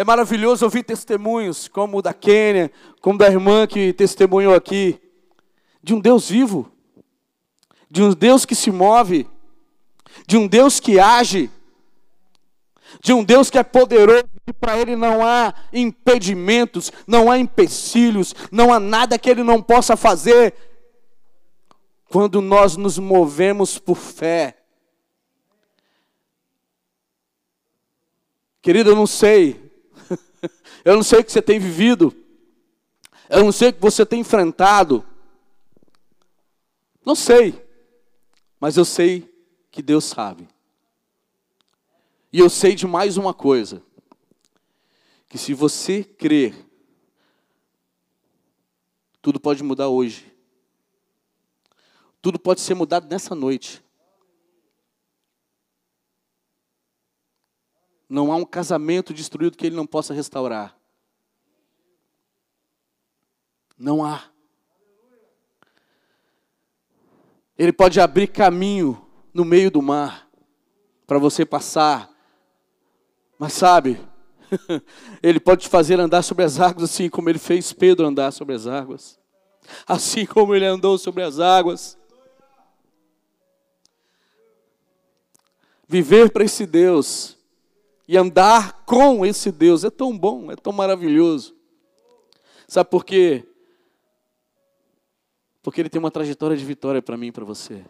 [0.00, 4.98] É maravilhoso ouvir testemunhos como o da Quênia, como da irmã que testemunhou aqui,
[5.82, 6.72] de um Deus vivo,
[7.90, 9.28] de um Deus que se move,
[10.26, 11.50] de um Deus que age,
[13.02, 18.34] de um Deus que é poderoso e para Ele não há impedimentos, não há empecilhos,
[18.50, 20.54] não há nada que Ele não possa fazer.
[22.08, 24.56] Quando nós nos movemos por fé,
[28.62, 29.69] Querido, eu não sei.
[30.84, 32.14] Eu não sei o que você tem vivido.
[33.28, 35.04] Eu não sei o que você tem enfrentado.
[37.04, 37.64] Não sei.
[38.58, 39.28] Mas eu sei
[39.70, 40.48] que Deus sabe.
[42.32, 43.82] E eu sei de mais uma coisa:
[45.28, 46.54] que se você crer,
[49.22, 50.30] tudo pode mudar hoje.
[52.22, 53.82] Tudo pode ser mudado nessa noite.
[58.08, 60.79] Não há um casamento destruído que ele não possa restaurar.
[63.80, 64.24] Não há.
[67.56, 70.28] Ele pode abrir caminho no meio do mar
[71.06, 72.10] para você passar.
[73.38, 73.98] Mas sabe,
[75.22, 78.54] ele pode te fazer andar sobre as águas assim como ele fez Pedro andar sobre
[78.54, 79.18] as águas.
[79.86, 81.96] Assim como ele andou sobre as águas.
[85.88, 87.34] Viver para esse Deus
[88.06, 91.56] e andar com esse Deus é tão bom, é tão maravilhoso.
[92.68, 93.49] Sabe por quê?
[95.62, 97.84] Porque ele tem uma trajetória de vitória para mim e para você.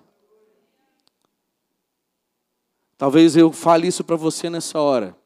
[2.98, 5.16] Talvez eu fale isso para você nessa hora.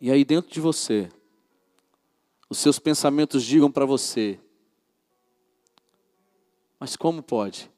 [0.00, 1.10] E aí dentro de você,
[2.48, 4.40] os seus pensamentos digam para você:
[6.78, 7.70] Mas como pode?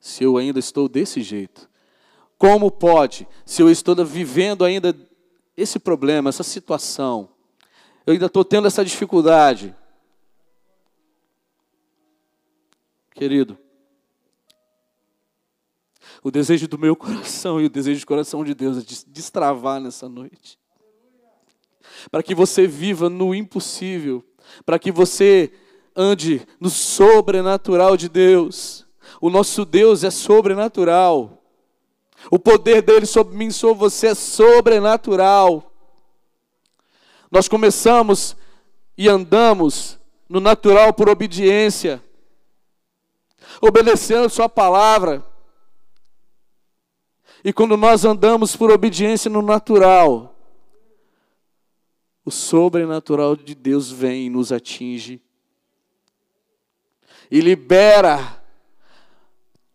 [0.00, 1.70] Se eu ainda estou desse jeito.
[2.38, 4.96] Como pode, se eu estou vivendo ainda
[5.56, 7.28] esse problema, essa situação,
[8.04, 9.76] eu ainda estou tendo essa dificuldade?
[13.14, 13.58] Querido,
[16.22, 19.80] o desejo do meu coração e o desejo do coração de Deus é de destravar
[19.80, 20.58] nessa noite.
[22.10, 24.24] Para que você viva no impossível,
[24.64, 25.52] para que você
[25.94, 28.86] ande no sobrenatural de Deus.
[29.20, 31.42] O nosso Deus é sobrenatural.
[32.30, 35.72] O poder dele sobre mim, sobre você é sobrenatural.
[37.30, 38.36] Nós começamos
[38.96, 42.02] e andamos no natural por obediência,
[43.60, 45.24] obedecendo Sua palavra.
[47.44, 50.34] E quando nós andamos por obediência no natural,
[52.24, 55.20] o sobrenatural de Deus vem e nos atinge
[57.32, 58.42] e libera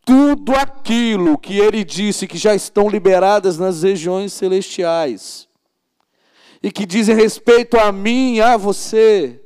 [0.06, 5.50] tudo aquilo que ele disse que já estão liberadas nas regiões celestiais
[6.62, 9.44] e que dizem respeito a mim e a você.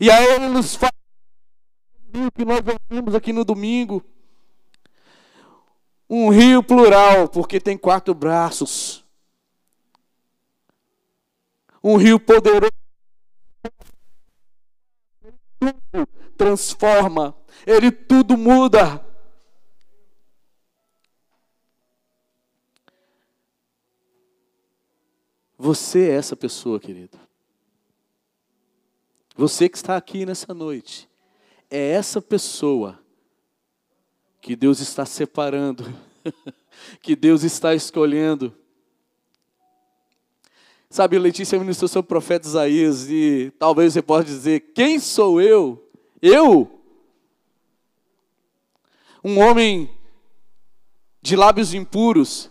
[0.00, 0.74] E aí ele nos
[2.12, 4.04] fala que nós ouvimos aqui no domingo.
[6.08, 9.04] Um rio plural, porque tem quatro braços.
[11.82, 12.70] Um rio poderoso
[16.36, 17.34] transforma
[17.66, 19.04] ele tudo muda.
[25.56, 27.18] Você é essa pessoa, querido.
[29.36, 31.08] Você que está aqui nessa noite,
[31.72, 33.00] é essa pessoa
[34.40, 35.92] que Deus está separando,
[37.02, 38.54] que Deus está escolhendo.
[40.90, 45.90] Sabe, Letícia ministrou o profeta Isaías e talvez você possa dizer: Quem sou eu?
[46.20, 46.82] Eu?
[49.24, 49.90] um homem
[51.20, 52.50] de lábios impuros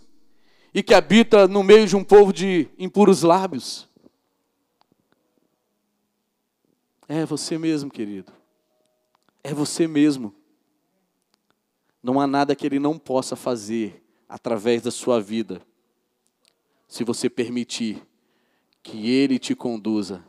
[0.72, 3.88] e que habita no meio de um povo de impuros lábios.
[7.06, 8.32] É você mesmo, querido.
[9.42, 10.34] É você mesmo.
[12.02, 15.60] Não há nada que ele não possa fazer através da sua vida,
[16.88, 18.02] se você permitir
[18.82, 20.24] que ele te conduza,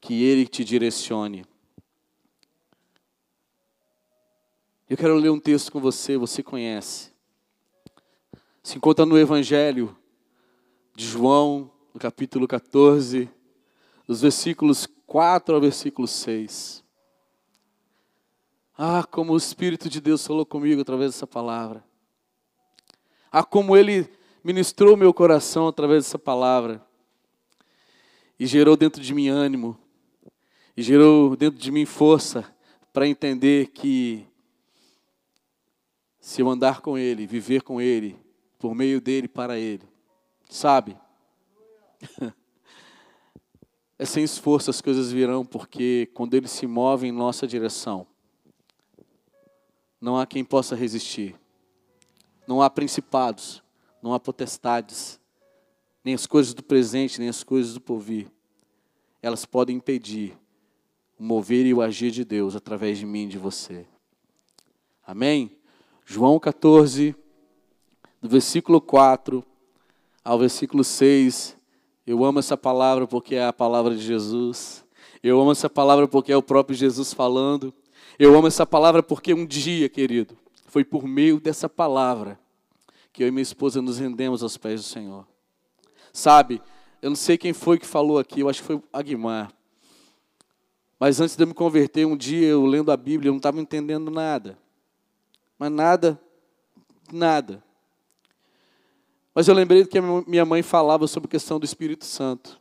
[0.00, 1.44] que ele te direcione.
[4.88, 7.12] Eu quero ler um texto com você, você conhece.
[8.62, 9.96] Se encontra no Evangelho
[10.94, 13.30] de João, no capítulo 14,
[14.06, 16.83] dos versículos 4 ao versículo 6.
[18.76, 21.84] Ah, como o Espírito de Deus falou comigo através dessa palavra.
[23.30, 24.10] Ah, como Ele
[24.42, 26.84] ministrou meu coração através dessa palavra.
[28.38, 29.78] E gerou dentro de mim ânimo.
[30.76, 32.44] E gerou dentro de mim força
[32.92, 34.26] para entender que
[36.18, 38.18] se eu andar com Ele, viver com Ele,
[38.58, 39.84] por meio dele, para Ele.
[40.48, 40.96] Sabe?
[43.96, 48.04] É sem esforço as coisas virão, porque quando Ele se move em nossa direção,
[50.04, 51.34] não há quem possa resistir.
[52.46, 53.62] Não há principados,
[54.02, 55.18] não há potestades,
[56.04, 58.30] nem as coisas do presente, nem as coisas do porvir.
[59.22, 60.36] Elas podem impedir
[61.18, 63.86] o mover e o agir de Deus através de mim e de você.
[65.06, 65.56] Amém?
[66.04, 67.16] João 14,
[68.20, 69.42] do versículo 4
[70.22, 71.56] ao versículo 6.
[72.06, 74.84] Eu amo essa palavra porque é a palavra de Jesus.
[75.22, 77.72] Eu amo essa palavra porque é o próprio Jesus falando.
[78.18, 82.38] Eu amo essa palavra porque um dia, querido, foi por meio dessa palavra
[83.12, 85.26] que eu e minha esposa nos rendemos aos pés do Senhor.
[86.12, 86.60] Sabe,
[87.00, 89.52] eu não sei quem foi que falou aqui, eu acho que foi Aguimar.
[90.98, 93.60] Mas antes de eu me converter, um dia eu lendo a Bíblia, eu não estava
[93.60, 94.58] entendendo nada.
[95.58, 96.20] Mas nada,
[97.12, 97.62] nada.
[99.34, 102.60] Mas eu lembrei do que minha mãe falava sobre a questão do Espírito Santo.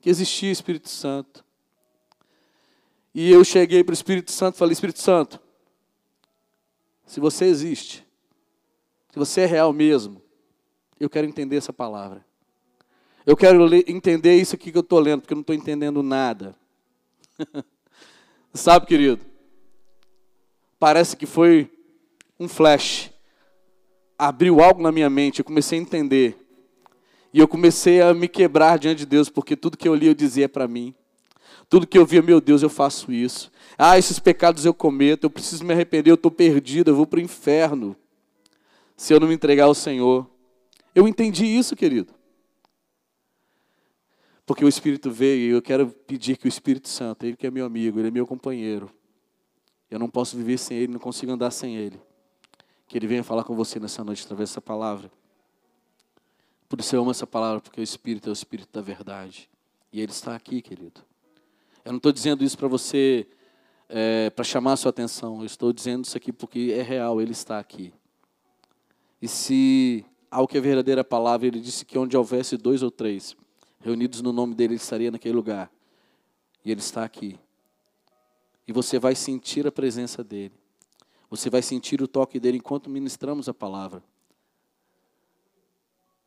[0.00, 1.44] Que existia Espírito Santo.
[3.14, 5.40] E eu cheguei para o Espírito Santo e falei: Espírito Santo,
[7.06, 8.06] se você existe,
[9.10, 10.22] se você é real mesmo,
[10.98, 12.24] eu quero entender essa palavra.
[13.26, 16.56] Eu quero entender isso aqui que eu estou lendo, porque eu não estou entendendo nada.
[18.54, 19.20] Sabe, querido?
[20.78, 21.70] Parece que foi
[22.38, 23.10] um flash.
[24.18, 26.36] Abriu algo na minha mente, eu comecei a entender.
[27.32, 30.14] E eu comecei a me quebrar diante de Deus, porque tudo que eu li eu
[30.14, 30.94] dizia para mim.
[31.70, 33.48] Tudo que eu via, meu Deus, eu faço isso.
[33.78, 37.18] Ah, esses pecados eu cometo, eu preciso me arrepender, eu estou perdido, eu vou para
[37.18, 37.96] o inferno.
[38.96, 40.28] Se eu não me entregar ao Senhor.
[40.92, 42.12] Eu entendi isso, querido.
[44.44, 47.50] Porque o Espírito veio e eu quero pedir que o Espírito Santo, ele que é
[47.52, 48.90] meu amigo, ele é meu companheiro.
[49.88, 52.00] Eu não posso viver sem ele, não consigo andar sem ele.
[52.88, 55.08] Que ele venha falar com você nessa noite através dessa palavra.
[56.68, 59.48] Por isso eu amo essa palavra, porque o Espírito é o Espírito da verdade.
[59.92, 61.08] E ele está aqui, querido.
[61.84, 63.26] Eu não estou dizendo isso para você,
[63.88, 65.40] é, para chamar a sua atenção.
[65.40, 67.92] Eu estou dizendo isso aqui porque é real, ele está aqui.
[69.20, 73.36] E se ao que é verdadeira palavra, ele disse que onde houvesse dois ou três
[73.80, 75.70] reunidos no nome dele, ele estaria naquele lugar.
[76.64, 77.38] E ele está aqui.
[78.68, 80.54] E você vai sentir a presença dele.
[81.28, 84.02] Você vai sentir o toque dele enquanto ministramos a palavra.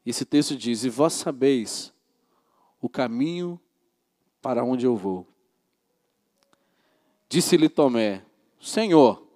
[0.05, 1.93] Esse texto diz: E vós sabeis
[2.81, 3.59] o caminho
[4.41, 5.27] para onde eu vou.
[7.33, 8.23] Disse-lhe Tomé:
[8.61, 9.27] Senhor,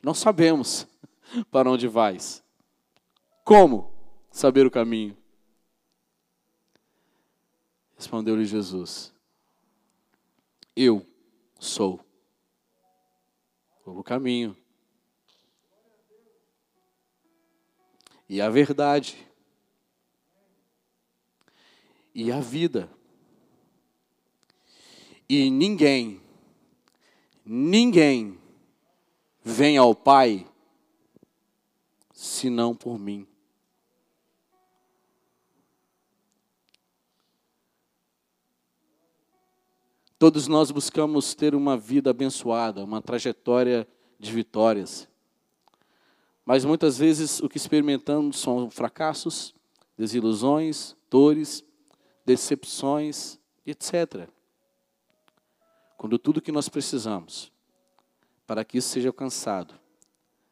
[0.00, 0.86] não sabemos
[1.50, 2.40] para onde vais.
[3.42, 3.92] Como
[4.30, 5.16] saber o caminho?
[7.96, 9.12] Respondeu-lhe Jesus:
[10.76, 11.04] Eu
[11.58, 11.98] sou
[13.84, 14.56] o caminho
[18.28, 19.16] e a verdade
[22.14, 22.88] e a vida.
[25.28, 26.24] E ninguém,
[27.46, 28.36] ninguém
[29.42, 30.44] vem ao Pai
[32.12, 33.26] senão por mim.
[40.18, 43.86] Todos nós buscamos ter uma vida abençoada, uma trajetória
[44.18, 45.06] de vitórias.
[46.44, 49.54] Mas muitas vezes o que experimentamos são fracassos,
[49.96, 51.62] desilusões, dores,
[52.24, 54.28] decepções, etc.
[55.96, 57.52] Quando tudo que nós precisamos
[58.46, 59.74] para que isso seja alcançado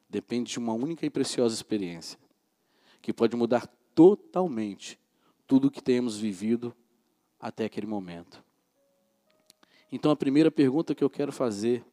[0.09, 2.19] depende de uma única e preciosa experiência,
[3.03, 4.99] que pode mudar totalmente
[5.47, 6.75] tudo o que temos vivido
[7.39, 8.43] até aquele momento.
[9.91, 11.85] Então, a primeira pergunta que eu quero fazer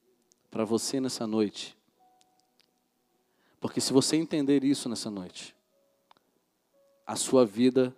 [0.49, 1.77] para você nessa noite,
[3.59, 5.55] porque se você entender isso nessa noite,
[7.05, 7.95] a sua vida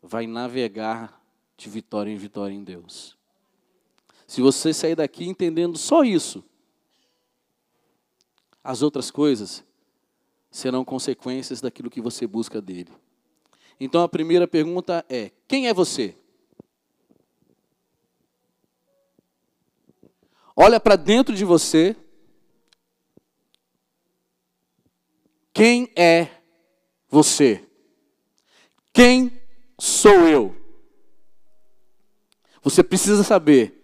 [0.00, 1.20] vai navegar
[1.56, 3.17] de vitória em vitória em Deus.
[4.28, 6.44] Se você sair daqui entendendo só isso,
[8.62, 9.64] as outras coisas
[10.50, 12.92] serão consequências daquilo que você busca dele.
[13.80, 16.14] Então a primeira pergunta é: quem é você?
[20.54, 21.96] Olha para dentro de você.
[25.54, 26.28] Quem é
[27.08, 27.66] você?
[28.92, 29.40] Quem
[29.80, 30.54] sou eu?
[32.62, 33.77] Você precisa saber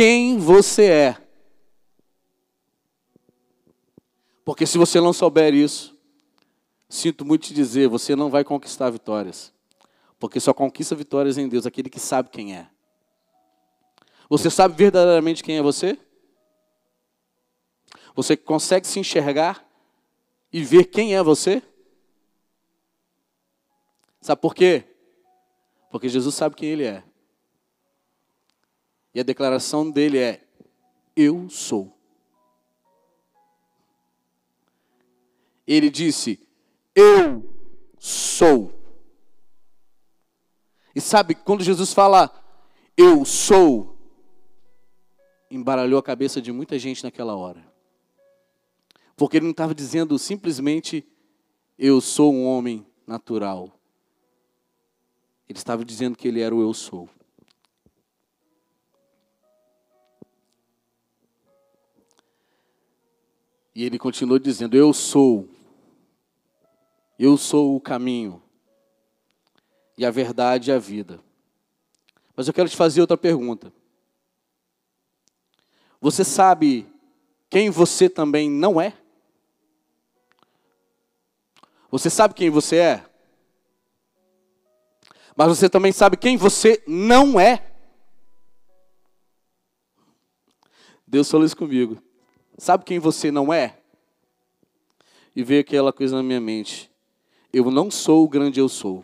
[0.00, 1.16] quem você é.
[4.42, 5.94] Porque se você não souber isso,
[6.88, 9.52] sinto muito te dizer, você não vai conquistar vitórias.
[10.18, 12.66] Porque só conquista vitórias em Deus aquele que sabe quem é.
[14.26, 15.98] Você sabe verdadeiramente quem é você?
[18.14, 19.62] Você consegue se enxergar
[20.50, 21.62] e ver quem é você?
[24.22, 24.82] Sabe por quê?
[25.90, 27.09] Porque Jesus sabe quem ele é.
[29.14, 30.44] E a declaração dele é:
[31.16, 31.96] Eu sou.
[35.66, 36.40] Ele disse:
[36.94, 37.48] Eu
[37.98, 38.72] sou.
[40.94, 42.32] E sabe, quando Jesus fala,
[42.96, 43.96] Eu sou,
[45.50, 47.64] embaralhou a cabeça de muita gente naquela hora.
[49.16, 51.06] Porque ele não estava dizendo simplesmente,
[51.78, 53.72] Eu sou um homem natural.
[55.48, 57.08] Ele estava dizendo que ele era o Eu sou.
[63.74, 65.48] E ele continuou dizendo: Eu sou,
[67.18, 68.42] eu sou o caminho,
[69.96, 71.20] e a verdade e a vida.
[72.34, 73.72] Mas eu quero te fazer outra pergunta.
[76.00, 76.86] Você sabe
[77.50, 78.96] quem você também não é?
[81.90, 83.10] Você sabe quem você é?
[85.36, 87.66] Mas você também sabe quem você não é?
[91.06, 92.00] Deus falou isso comigo.
[92.60, 93.78] Sabe quem você não é?
[95.34, 96.90] E veio aquela coisa na minha mente.
[97.50, 99.02] Eu não sou o grande eu sou.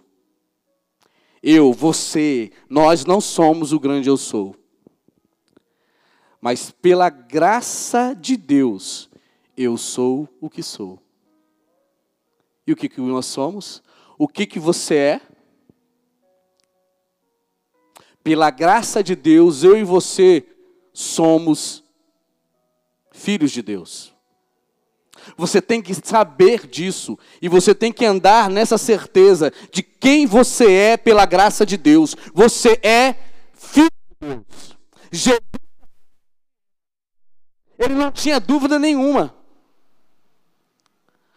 [1.43, 4.55] Eu, você, nós não somos o grande eu sou.
[6.39, 9.09] Mas pela graça de Deus,
[9.57, 11.01] eu sou o que sou.
[12.67, 13.83] E o que, que nós somos?
[14.19, 15.21] O que, que você é?
[18.23, 20.45] Pela graça de Deus, eu e você
[20.93, 21.86] somos
[23.17, 24.15] filhos de Deus.
[25.37, 30.71] Você tem que saber disso e você tem que andar nessa certeza de quem você
[30.71, 32.15] é pela graça de Deus.
[32.33, 33.17] Você é
[33.55, 34.77] filho de Deus.
[35.11, 35.41] Jesus,
[37.79, 39.35] ele não tinha dúvida nenhuma.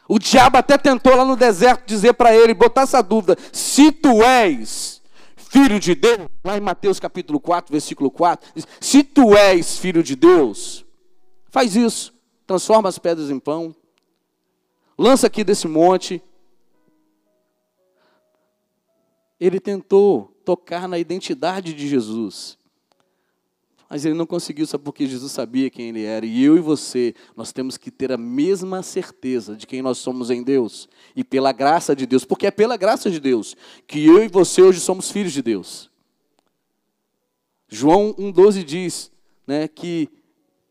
[0.07, 4.23] O diabo até tentou lá no deserto dizer para ele, botar essa dúvida: se tu
[4.23, 5.01] és
[5.35, 10.03] filho de Deus, lá em Mateus capítulo 4, versículo 4, diz, se tu és filho
[10.03, 10.85] de Deus,
[11.49, 12.13] Faz isso.
[12.45, 13.75] Transforma as pedras em pão.
[14.97, 16.21] Lança aqui desse monte.
[19.39, 22.57] Ele tentou tocar na identidade de Jesus.
[23.89, 26.23] Mas ele não conseguiu, sabe porque Jesus sabia quem ele era.
[26.23, 30.29] E eu e você, nós temos que ter a mesma certeza de quem nós somos
[30.29, 30.87] em Deus.
[31.15, 33.55] E pela graça de Deus, porque é pela graça de Deus
[33.87, 35.89] que eu e você hoje somos filhos de Deus.
[37.67, 39.11] João 1,12 diz
[39.47, 40.07] né, que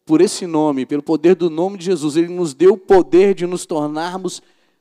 [0.09, 3.47] por esse nome, pelo poder do nome de Jesus, Ele nos deu o poder de
[3.47, 4.41] nos tornarmos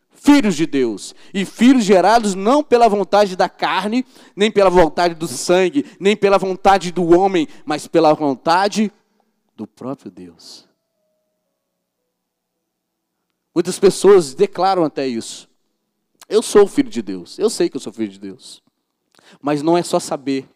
[0.09, 1.13] filhos de Deus.
[1.33, 6.37] E filhos gerados não pela vontade da carne, nem pela vontade do sangue, nem pela
[6.37, 8.89] vontade do homem, mas pela vontade
[9.53, 10.65] do próprio Deus.
[13.53, 15.49] Muitas pessoas declaram até isso.
[16.29, 17.37] Eu sou filho de Deus.
[17.37, 18.63] Eu sei que eu sou filho de Deus.
[19.41, 20.47] Mas não é só saber.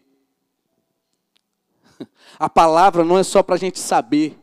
[2.40, 4.41] A palavra não é só para a gente saber.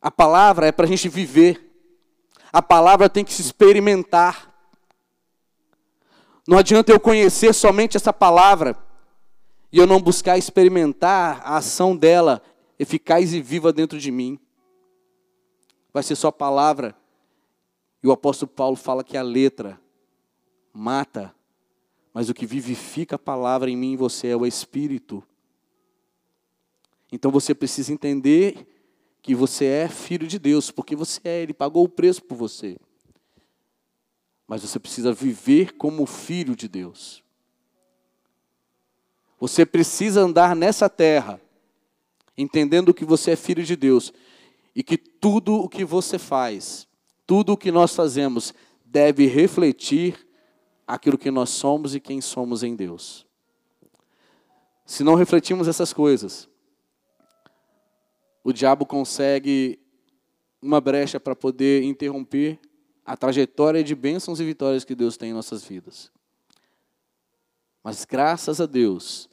[0.00, 1.70] A palavra é para a gente viver.
[2.52, 4.50] A palavra tem que se experimentar.
[6.48, 8.76] Não adianta eu conhecer somente essa palavra
[9.70, 12.42] e eu não buscar experimentar a ação dela
[12.78, 14.38] eficaz e viva dentro de mim.
[15.92, 16.96] Vai ser só palavra.
[18.02, 19.78] E o apóstolo Paulo fala que a letra
[20.72, 21.34] mata,
[22.14, 25.22] mas o que vivifica a palavra em mim e você é o Espírito.
[27.12, 28.66] Então você precisa entender
[29.22, 32.76] que você é filho de Deus, porque você é, Ele pagou o preço por você.
[34.46, 37.22] Mas você precisa viver como filho de Deus.
[39.38, 41.40] Você precisa andar nessa terra,
[42.36, 44.12] entendendo que você é filho de Deus
[44.74, 46.86] e que tudo o que você faz,
[47.26, 48.52] tudo o que nós fazemos,
[48.84, 50.26] deve refletir
[50.86, 53.26] aquilo que nós somos e quem somos em Deus.
[54.84, 56.48] Se não refletimos essas coisas,
[58.42, 59.78] o diabo consegue
[60.62, 62.58] uma brecha para poder interromper
[63.04, 66.10] a trajetória de bênçãos e vitórias que Deus tem em nossas vidas.
[67.82, 69.28] Mas graças a Deus,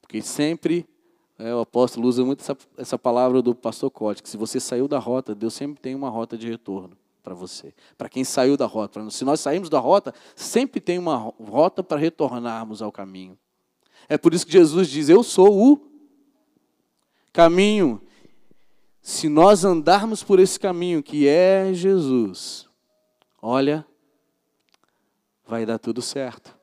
[0.00, 0.86] porque sempre
[1.38, 4.86] é, o apóstolo usa muito essa, essa palavra do pastor Cote, que se você saiu
[4.86, 7.74] da rota, Deus sempre tem uma rota de retorno para você.
[7.96, 9.08] Para quem saiu da rota.
[9.10, 13.38] Se nós saímos da rota, sempre tem uma rota para retornarmos ao caminho.
[14.08, 15.80] É por isso que Jesus diz: Eu sou o
[17.32, 18.00] caminho
[19.02, 22.68] se nós andarmos por esse caminho que é Jesus,
[23.40, 23.86] olha,
[25.46, 26.56] vai dar tudo certo.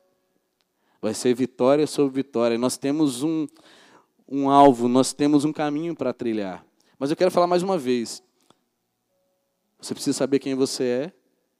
[1.01, 2.57] Vai ser vitória sobre vitória.
[2.57, 3.47] Nós temos um,
[4.27, 6.65] um alvo, nós temos um caminho para trilhar.
[6.97, 8.23] Mas eu quero falar mais uma vez.
[9.79, 11.13] Você precisa saber quem você é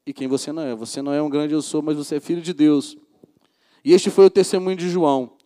[0.05, 0.75] e quem você não é.
[0.75, 2.97] Você não é um grande eu sou, mas você é filho de Deus.
[3.83, 5.36] E este foi o testemunho de João.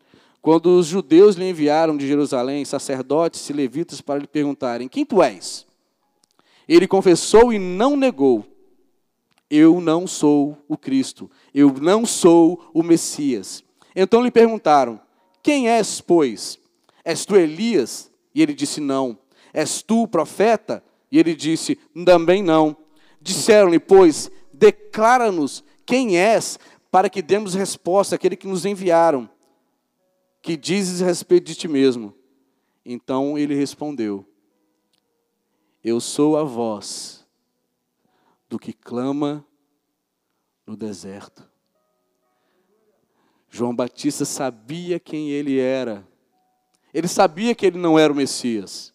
[0.41, 5.21] Quando os judeus lhe enviaram de Jerusalém sacerdotes e levitas para lhe perguntarem: Quem tu
[5.21, 5.67] és?
[6.67, 8.43] Ele confessou e não negou:
[9.49, 13.63] Eu não sou o Cristo, eu não sou o Messias.
[13.95, 14.99] Então lhe perguntaram:
[15.43, 16.59] Quem és, pois?
[17.05, 18.09] És tu Elias?
[18.33, 19.17] E ele disse: Não.
[19.53, 20.83] És tu o profeta?
[21.11, 22.75] E ele disse: Também não.
[23.21, 26.57] Disseram-lhe, pois, declara-nos quem és,
[26.89, 29.29] para que demos resposta àquele que nos enviaram.
[30.41, 32.15] Que dizes a respeito de ti mesmo?
[32.85, 34.27] Então ele respondeu:
[35.83, 37.25] Eu sou a voz
[38.49, 39.45] do que clama
[40.65, 41.47] no deserto.
[43.49, 46.07] João Batista sabia quem ele era.
[46.93, 48.93] Ele sabia que ele não era o Messias.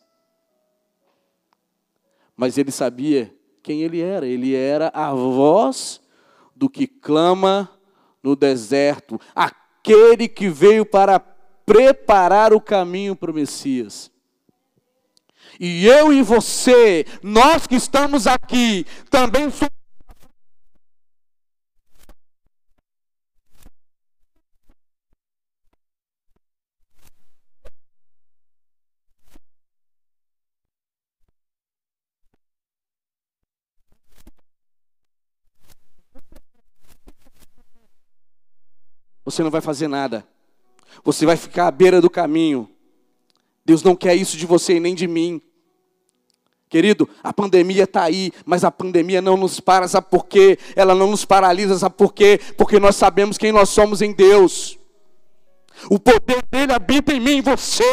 [2.36, 4.26] Mas ele sabia quem ele era.
[4.26, 6.00] Ele era a voz
[6.54, 7.70] do que clama
[8.22, 11.36] no deserto, aquele que veio para
[11.66, 14.11] preparar o caminho para o Messias.
[15.58, 19.76] E eu e você, nós que estamos aqui, também somos
[39.25, 40.26] você não vai fazer nada.
[41.06, 42.68] Você vai ficar à beira do caminho.
[43.64, 45.40] Deus não quer isso de você e nem de mim.
[46.68, 50.58] Querido, a pandemia está aí, mas a pandemia não nos para, sabe por quê?
[50.75, 52.40] Ela não nos paralisa, sabe por quê?
[52.58, 54.76] Porque nós sabemos quem nós somos em Deus.
[55.88, 57.84] O poder dele habita em mim, em você.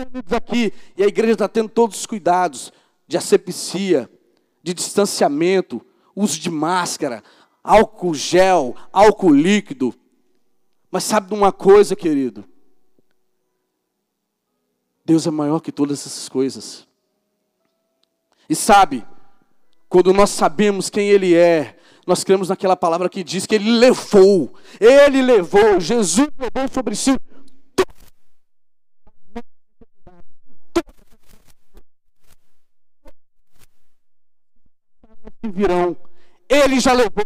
[0.00, 2.72] Reunidos aqui e a igreja está tendo todos os cuidados
[3.06, 4.10] de asepsia,
[4.62, 5.84] de distanciamento,
[6.14, 7.22] uso de máscara,
[7.62, 9.94] álcool gel, álcool líquido.
[10.90, 12.44] Mas sabe de uma coisa, querido?
[15.04, 16.86] Deus é maior que todas essas coisas.
[18.48, 19.04] E sabe,
[19.88, 24.52] quando nós sabemos quem Ele é, nós cremos naquela palavra que diz que Ele levou,
[24.80, 27.16] Ele levou, Jesus levou sobre si
[35.48, 35.96] virão.
[36.48, 37.24] Ele já levou.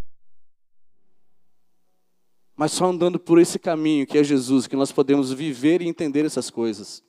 [2.57, 6.25] Mas só andando por esse caminho que é Jesus, que nós podemos viver e entender
[6.25, 7.03] essas coisas.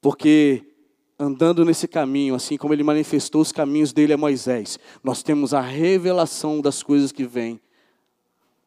[0.00, 0.64] Porque
[1.18, 5.60] andando nesse caminho, assim como ele manifestou os caminhos dele a Moisés, nós temos a
[5.60, 7.60] revelação das coisas que vêm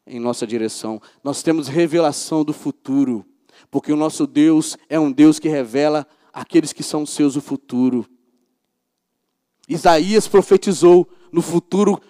[0.06, 1.02] em nossa direção.
[1.24, 3.26] Nós temos revelação do futuro,
[3.70, 8.06] porque o nosso Deus é um Deus que revela aqueles que são seus o futuro.
[9.68, 12.02] Isaías profetizou no futuro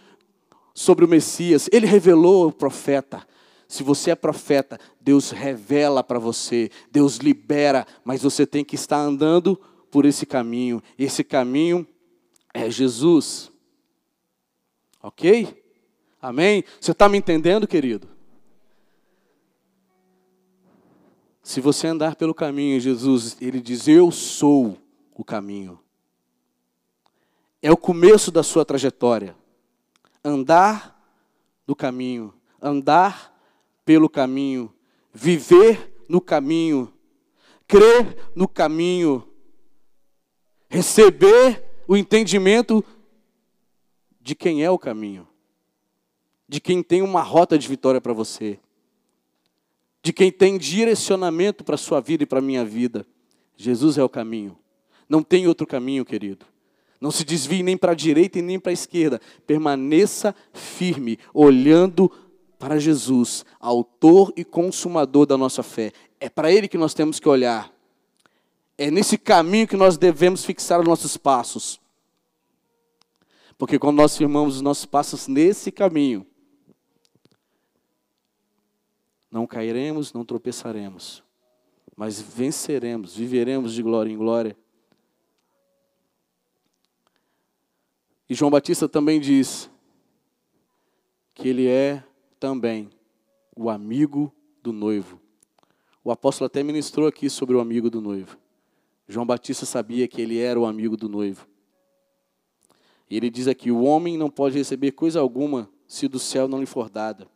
[0.74, 1.70] sobre o Messias.
[1.72, 3.26] Ele revelou o profeta.
[3.68, 8.98] Se você é profeta, Deus revela para você, Deus libera, mas você tem que estar
[8.98, 10.82] andando por esse caminho.
[10.98, 11.88] Esse caminho
[12.54, 13.52] é Jesus.
[15.02, 15.64] Ok?
[16.22, 16.64] Amém?
[16.80, 18.08] Você está me entendendo, querido?
[21.42, 24.78] Se você andar pelo caminho, Jesus, ele diz: Eu sou
[25.16, 25.81] o caminho
[27.62, 29.36] é o começo da sua trajetória.
[30.24, 31.00] Andar
[31.68, 33.38] no caminho, andar
[33.86, 34.74] pelo caminho,
[35.14, 36.92] viver no caminho,
[37.68, 39.28] crer no caminho,
[40.70, 42.84] receber o entendimento
[44.20, 45.28] de quem é o caminho,
[46.48, 48.60] de quem tem uma rota de vitória para você,
[50.04, 53.06] de quem tem direcionamento para a sua vida e para a minha vida.
[53.56, 54.58] Jesus é o caminho.
[55.08, 56.46] Não tem outro caminho, querido.
[57.02, 59.20] Não se desvie nem para a direita e nem para a esquerda.
[59.48, 62.12] Permaneça firme, olhando
[62.60, 65.92] para Jesus, autor e consumador da nossa fé.
[66.20, 67.74] É para Ele que nós temos que olhar.
[68.78, 71.82] É nesse caminho que nós devemos fixar os nossos passos.
[73.58, 76.26] Porque quando nós firmamos os nossos passos nesse caminho,
[79.32, 81.24] não cairemos, não tropeçaremos,
[81.96, 84.56] mas venceremos, viveremos de glória em glória
[88.32, 89.70] E João Batista também diz
[91.34, 92.02] que ele é
[92.40, 92.90] também
[93.54, 95.20] o amigo do noivo.
[96.02, 98.38] O apóstolo até ministrou aqui sobre o amigo do noivo.
[99.06, 101.46] João Batista sabia que ele era o amigo do noivo.
[103.10, 106.62] E ele diz aqui: o homem não pode receber coisa alguma se do céu não
[106.62, 107.28] lhe for dada.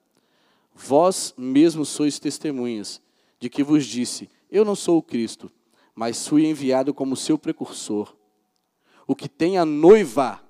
[0.73, 3.01] Vós mesmos sois testemunhas
[3.37, 5.51] de que vos disse: Eu não sou o Cristo,
[5.93, 8.15] mas fui enviado como seu precursor.
[9.05, 10.44] O que tem a noiva,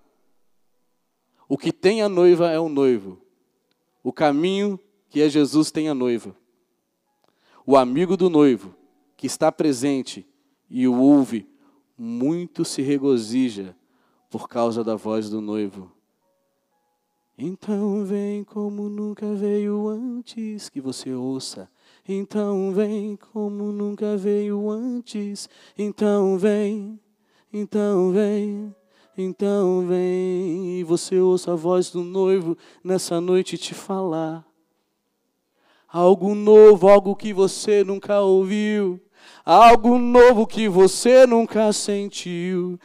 [1.47, 3.21] o que tem a noiva é o noivo.
[4.03, 4.79] O caminho
[5.09, 6.35] que é Jesus tem a noiva.
[7.65, 8.75] O amigo do noivo,
[9.17, 10.27] que está presente
[10.69, 11.47] e o ouve,
[11.97, 13.75] muito se regozija
[14.29, 15.91] por causa da voz do noivo.
[17.37, 21.69] Então vem como nunca veio antes que você ouça.
[22.07, 25.49] Então vem como nunca veio antes.
[25.77, 26.99] Então vem,
[27.51, 28.75] então vem,
[29.17, 30.44] então vem.
[30.85, 34.45] Você ouça a voz do noivo nessa noite te falar.
[35.87, 39.01] Algo novo, algo que você nunca ouviu.
[39.43, 42.79] Algo novo que você nunca sentiu.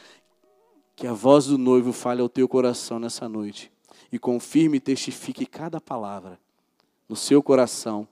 [0.96, 3.70] Que a voz do noivo fale ao teu coração nessa noite
[4.10, 6.38] e confirme e testifique cada palavra
[7.08, 8.08] no seu coração.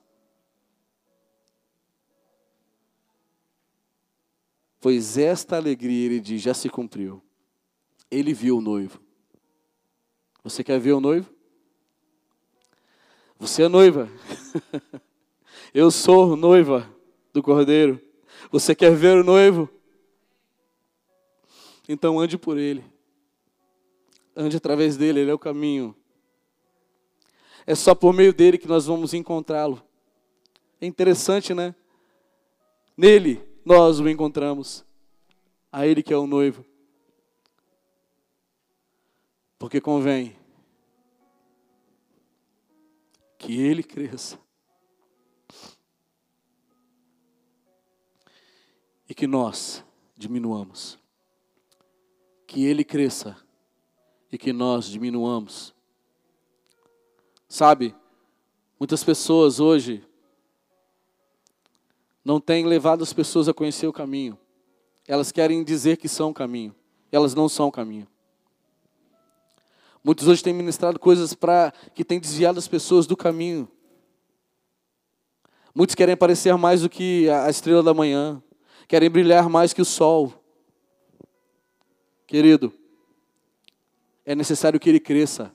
[4.81, 7.22] Pois esta alegria, ele diz, já se cumpriu.
[8.11, 9.08] Ele viu o noivo.
[10.49, 11.31] Você quer ver o noivo?
[13.39, 14.09] Você é noiva.
[15.75, 16.91] Eu sou noiva
[17.35, 18.01] do cordeiro.
[18.51, 19.69] Você quer ver o noivo?
[21.87, 22.83] Então ande por ele.
[24.35, 25.95] Ande através dele, ele é o caminho.
[27.67, 29.83] É só por meio dele que nós vamos encontrá-lo.
[30.81, 31.75] É interessante, né?
[32.97, 34.83] Nele nós o encontramos.
[35.71, 36.65] A ele que é o noivo.
[39.59, 40.38] Porque convém
[43.38, 44.38] que ele cresça.
[49.09, 49.85] E que nós
[50.16, 50.98] diminuamos.
[52.46, 53.37] Que ele cresça
[54.31, 55.74] e que nós diminuamos.
[57.48, 57.94] Sabe,
[58.79, 60.05] muitas pessoas hoje
[62.22, 64.38] não têm levado as pessoas a conhecer o caminho.
[65.07, 66.74] Elas querem dizer que são o caminho,
[67.11, 68.07] elas não são o caminho.
[70.03, 73.69] Muitos hoje têm ministrado coisas para que têm desviado as pessoas do caminho.
[75.75, 78.43] Muitos querem parecer mais do que a estrela da manhã,
[78.87, 80.33] querem brilhar mais que o sol.
[82.27, 82.73] Querido,
[84.25, 85.53] é necessário que ele cresça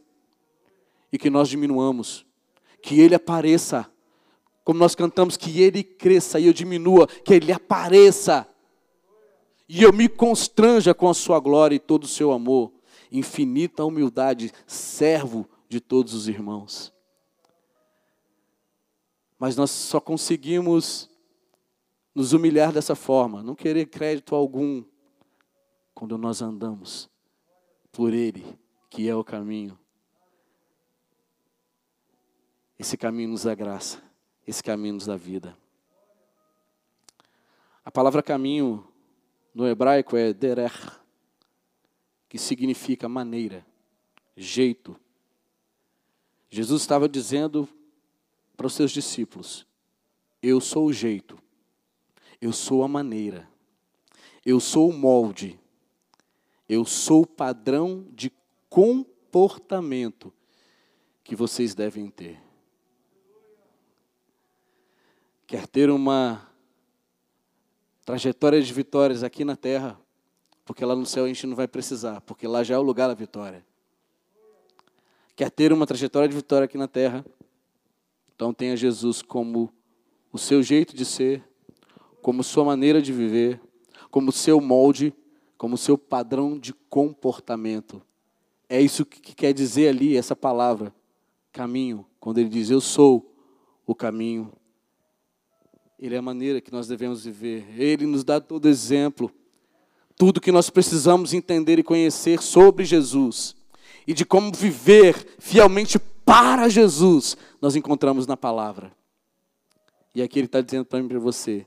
[1.11, 2.25] e que nós diminuamos,
[2.81, 3.85] que ele apareça.
[4.63, 8.47] Como nós cantamos, que ele cresça e eu diminua, que ele apareça.
[9.67, 12.71] E eu me constranja com a sua glória e todo o seu amor,
[13.13, 16.91] infinita humildade, servo de todos os irmãos.
[19.37, 21.09] Mas nós só conseguimos
[22.15, 24.83] nos humilhar dessa forma, não querer crédito algum,
[25.93, 27.09] quando nós andamos
[27.91, 28.57] por Ele
[28.89, 29.77] que é o caminho.
[32.77, 33.99] Esse caminho nos dá graça,
[34.45, 35.57] esse caminho nos dá vida.
[37.83, 38.87] A palavra caminho
[39.53, 40.91] no hebraico é derech,
[42.33, 43.63] que significa maneira,
[44.35, 44.99] jeito.
[46.49, 47.69] Jesus estava dizendo
[48.57, 49.67] para os seus discípulos:
[50.41, 51.37] Eu sou o jeito,
[52.41, 53.47] eu sou a maneira,
[54.43, 55.59] eu sou o molde,
[56.67, 58.31] eu sou o padrão de
[58.67, 60.33] comportamento
[61.23, 62.41] que vocês devem ter.
[65.45, 66.51] Quer ter uma
[68.03, 70.02] trajetória de vitórias aqui na terra,
[70.65, 73.07] porque lá no céu a gente não vai precisar, porque lá já é o lugar
[73.07, 73.65] da vitória.
[75.35, 77.25] Quer ter uma trajetória de vitória aqui na terra,
[78.35, 79.73] então tenha Jesus como
[80.31, 81.43] o seu jeito de ser,
[82.21, 83.59] como sua maneira de viver,
[84.09, 85.13] como seu molde,
[85.57, 88.01] como seu padrão de comportamento.
[88.69, 90.93] É isso que quer dizer ali essa palavra,
[91.51, 93.35] caminho, quando ele diz: Eu sou
[93.85, 94.51] o caminho.
[95.99, 97.65] Ele é a maneira que nós devemos viver.
[97.79, 99.31] Ele nos dá todo exemplo,
[100.17, 103.55] tudo que nós precisamos entender e conhecer sobre Jesus
[104.05, 108.91] e de como viver fielmente para Jesus, nós encontramos na palavra.
[110.15, 111.65] E aqui ele está dizendo para mim e para você: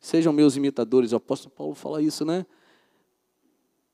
[0.00, 1.12] sejam meus imitadores.
[1.12, 2.46] O apóstolo Paulo fala isso, né?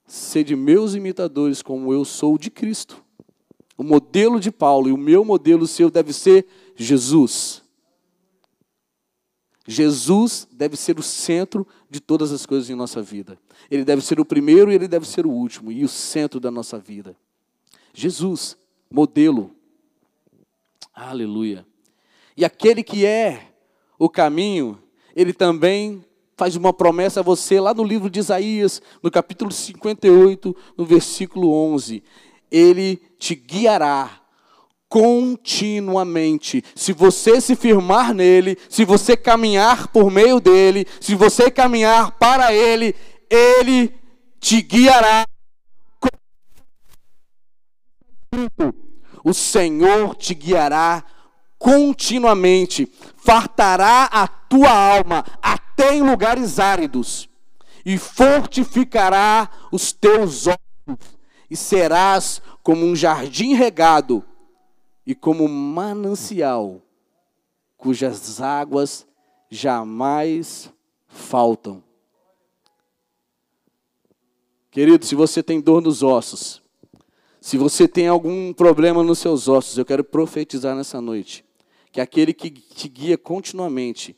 [0.05, 3.03] Sede meus imitadores, como eu sou de Cristo.
[3.77, 7.61] O modelo de Paulo e o meu modelo seu deve ser Jesus.
[9.67, 13.37] Jesus deve ser o centro de todas as coisas em nossa vida.
[13.69, 16.49] Ele deve ser o primeiro e ele deve ser o último e o centro da
[16.49, 17.15] nossa vida.
[17.93, 18.55] Jesus,
[18.89, 19.51] modelo.
[20.93, 21.65] Aleluia.
[22.35, 23.51] E aquele que é
[23.99, 24.81] o caminho,
[25.13, 26.05] ele também
[26.37, 31.51] faz uma promessa a você lá no livro de Isaías, no capítulo 58, no versículo
[31.51, 32.01] 11.
[32.49, 34.21] Ele te guiará
[34.89, 36.63] continuamente.
[36.75, 42.53] Se você se firmar nele, se você caminhar por meio dele, se você caminhar para
[42.53, 42.95] ele,
[43.29, 43.93] ele
[44.39, 45.25] te guiará.
[49.23, 51.03] O Senhor te guiará
[51.57, 57.27] continuamente, fartará a tua alma até em lugares áridos,
[57.83, 61.17] e fortificará os teus ossos,
[61.49, 64.23] e serás como um jardim regado
[65.07, 66.81] e como manancial,
[67.77, 69.07] cujas águas
[69.49, 70.69] jamais
[71.07, 71.81] faltam.
[74.69, 76.61] Querido, se você tem dor nos ossos,
[77.39, 81.45] se você tem algum problema nos seus ossos, eu quero profetizar nessa noite
[81.89, 84.13] que aquele que te guia continuamente,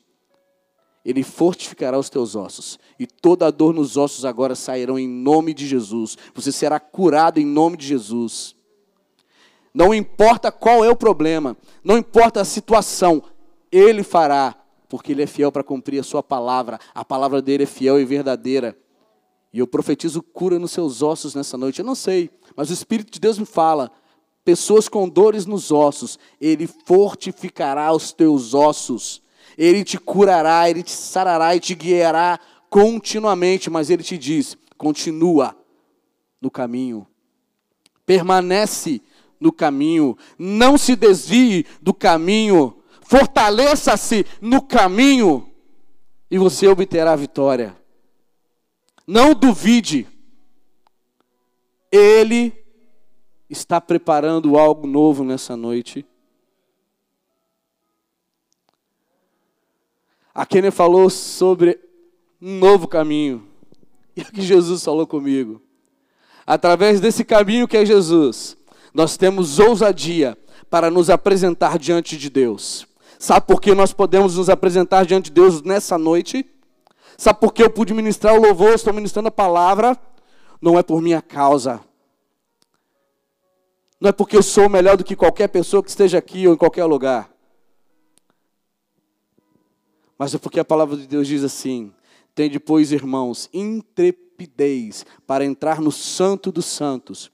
[1.06, 5.54] ele fortificará os teus ossos, e toda a dor nos ossos agora sairão em nome
[5.54, 6.17] de Jesus.
[6.34, 8.58] Você será curado em nome de Jesus.
[9.73, 13.23] Não importa qual é o problema, não importa a situação,
[13.71, 14.55] Ele fará,
[14.88, 16.79] porque Ele é fiel para cumprir a Sua palavra.
[16.93, 18.77] A palavra dele é fiel e verdadeira.
[19.53, 21.79] E eu profetizo cura nos seus ossos nessa noite.
[21.79, 23.91] Eu não sei, mas o Espírito de Deus me fala.
[24.43, 29.21] Pessoas com dores nos ossos, Ele fortificará os teus ossos.
[29.58, 33.69] Ele te curará, Ele te sarará e te guiará continuamente.
[33.69, 35.55] Mas Ele te diz: continua
[36.41, 37.05] no caminho,
[38.05, 39.01] permanece
[39.39, 45.49] no caminho, não se desvie do caminho, fortaleça-se no caminho
[46.30, 47.75] e você obterá a vitória.
[49.08, 50.08] Não duvide,
[51.91, 52.54] Ele
[53.49, 56.06] está preparando algo novo nessa noite.
[60.34, 61.80] A Kenny falou sobre
[62.41, 63.45] um novo caminho.
[64.15, 65.62] E o que Jesus falou comigo?
[66.45, 68.56] Através desse caminho que é Jesus,
[68.93, 70.38] nós temos ousadia
[70.69, 72.88] para nos apresentar diante de Deus.
[73.17, 76.45] Sabe por que nós podemos nos apresentar diante de Deus nessa noite?
[77.17, 79.97] Sabe por que eu pude ministrar o louvor, estou ministrando a palavra?
[80.62, 81.82] Não é por minha causa.
[83.99, 86.58] Não é porque eu sou melhor do que qualquer pessoa que esteja aqui ou em
[86.58, 87.30] qualquer lugar.
[90.17, 91.91] Mas é porque a palavra de Deus diz assim:
[92.34, 97.30] tem depois, irmãos, intrepidez para entrar no Santo dos Santos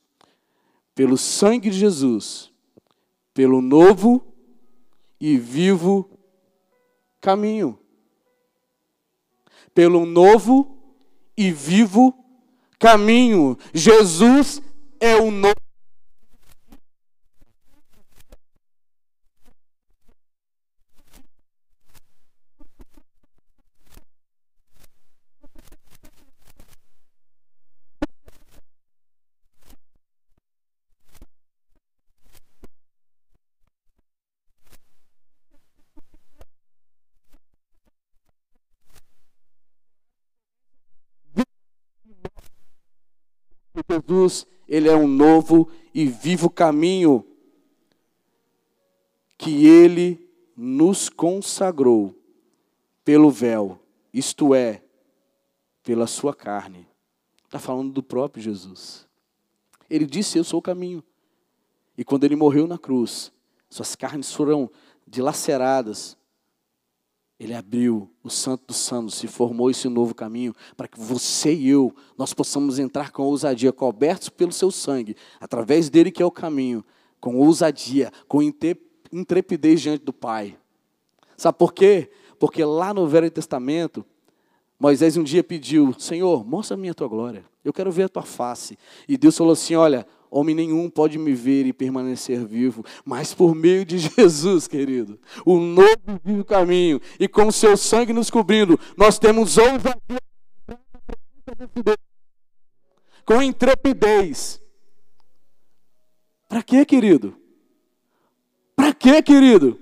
[0.95, 2.51] pelo sangue de Jesus,
[3.33, 4.25] pelo novo
[5.19, 6.09] e vivo
[7.19, 7.77] caminho.
[9.73, 10.77] Pelo novo
[11.35, 12.15] e vivo
[12.79, 13.57] caminho.
[13.73, 14.61] Jesus
[15.01, 15.64] é o novo
[43.95, 47.25] Jesus, ele é um novo e vivo caminho
[49.37, 52.15] que ele nos consagrou
[53.03, 53.79] pelo véu,
[54.13, 54.81] isto é,
[55.83, 56.87] pela sua carne.
[57.45, 59.07] Está falando do próprio Jesus.
[59.89, 61.03] Ele disse: Eu sou o caminho.
[61.97, 63.31] E quando ele morreu na cruz,
[63.69, 64.69] suas carnes foram
[65.07, 66.17] dilaceradas,
[67.39, 71.69] ele abriu o Santo dos Santos e formou esse novo caminho para que você e
[71.69, 76.31] eu, nós possamos entrar com ousadia, cobertos pelo seu sangue, através dele que é o
[76.31, 76.83] caminho,
[77.19, 78.41] com ousadia, com
[79.11, 80.57] intrepidez diante do Pai.
[81.35, 82.09] Sabe por quê?
[82.39, 84.05] Porque lá no Velho Testamento,
[84.79, 88.77] Moisés um dia pediu: Senhor, mostra-me a tua glória, eu quero ver a tua face.
[89.07, 93.55] E Deus falou assim: Olha, Homem nenhum pode me ver e permanecer vivo, mas por
[93.55, 99.17] meio de Jesus, querido, o novo vivo caminho, e com seu sangue nos cobrindo, nós
[99.19, 100.19] temos ousadia
[103.25, 104.61] com intrepidez.
[106.47, 107.35] Para quê, querido?
[108.75, 109.79] Para quê, querido?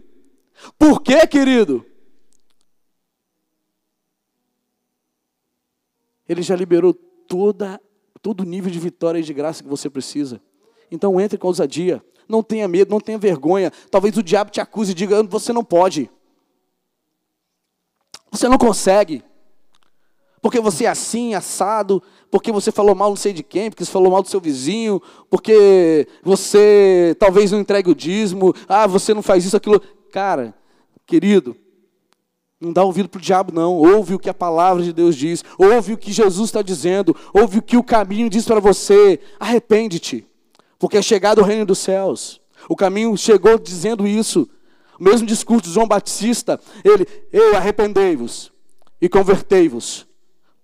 [0.77, 1.85] Por quê, querido?
[6.27, 7.81] Ele já liberou toda
[8.23, 10.41] todo o nível de vitória e de graça que você precisa.
[10.89, 12.03] Então entre com ousadia.
[12.27, 13.69] Não tenha medo, não tenha vergonha.
[13.91, 16.09] Talvez o diabo te acuse e diga: você não pode.
[18.31, 19.21] Você não consegue.
[20.41, 23.91] Porque você é assim, assado, porque você falou mal não sei de quem, porque você
[23.91, 29.21] falou mal do seu vizinho, porque você talvez não entregue o dízimo, ah, você não
[29.21, 29.81] faz isso, aquilo.
[30.11, 30.53] Cara,
[31.05, 31.55] querido,
[32.63, 33.73] não dá ouvido para o diabo, não.
[33.73, 35.43] Ouve o que a palavra de Deus diz.
[35.57, 37.15] Ouve o que Jesus está dizendo.
[37.33, 39.19] Ouve o que o caminho diz para você.
[39.39, 40.25] Arrepende-te.
[40.79, 42.41] Porque é chegado o reino dos céus.
[42.69, 44.47] O caminho chegou dizendo isso.
[44.99, 48.51] O mesmo discurso de João Batista, ele, eu arrependei-vos
[49.01, 50.07] e convertei-vos,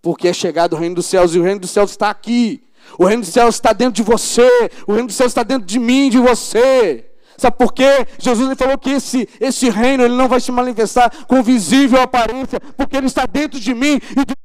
[0.02, 2.64] porque é chegado o reino dos céus e o reino dos céus está aqui.
[2.98, 4.50] O reino dos céus está dentro de você,
[4.88, 7.09] o reino dos céus está dentro de mim, de você.
[7.40, 8.06] Sabe por quê?
[8.18, 12.98] Jesus falou que esse, esse reino ele não vai se manifestar com visível aparência, porque
[12.98, 14.36] ele está dentro de mim e de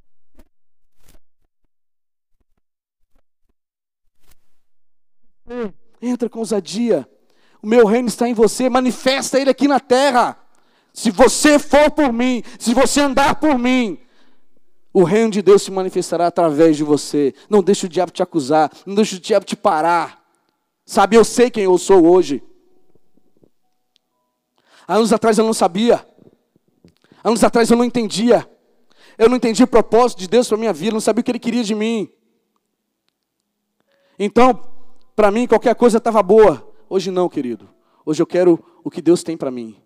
[6.00, 7.09] Entra com ousadia.
[7.61, 10.37] O meu reino está em você, manifesta ele aqui na terra.
[10.92, 13.98] Se você for por mim, se você andar por mim,
[14.92, 17.35] o reino de Deus se manifestará através de você.
[17.50, 20.22] Não deixe o diabo te acusar, não deixe o diabo te parar.
[20.87, 22.42] Sabe, eu sei quem eu sou hoje.
[24.87, 26.07] Anos atrás eu não sabia.
[27.23, 28.49] Anos atrás eu não entendia.
[29.16, 31.38] Eu não entendia o propósito de Deus para minha vida, não sabia o que Ele
[31.38, 32.11] queria de mim.
[34.18, 34.61] Então,
[35.14, 36.68] para mim, qualquer coisa estava boa.
[36.88, 37.68] Hoje não, querido.
[38.05, 39.77] Hoje eu quero o que Deus tem para mim.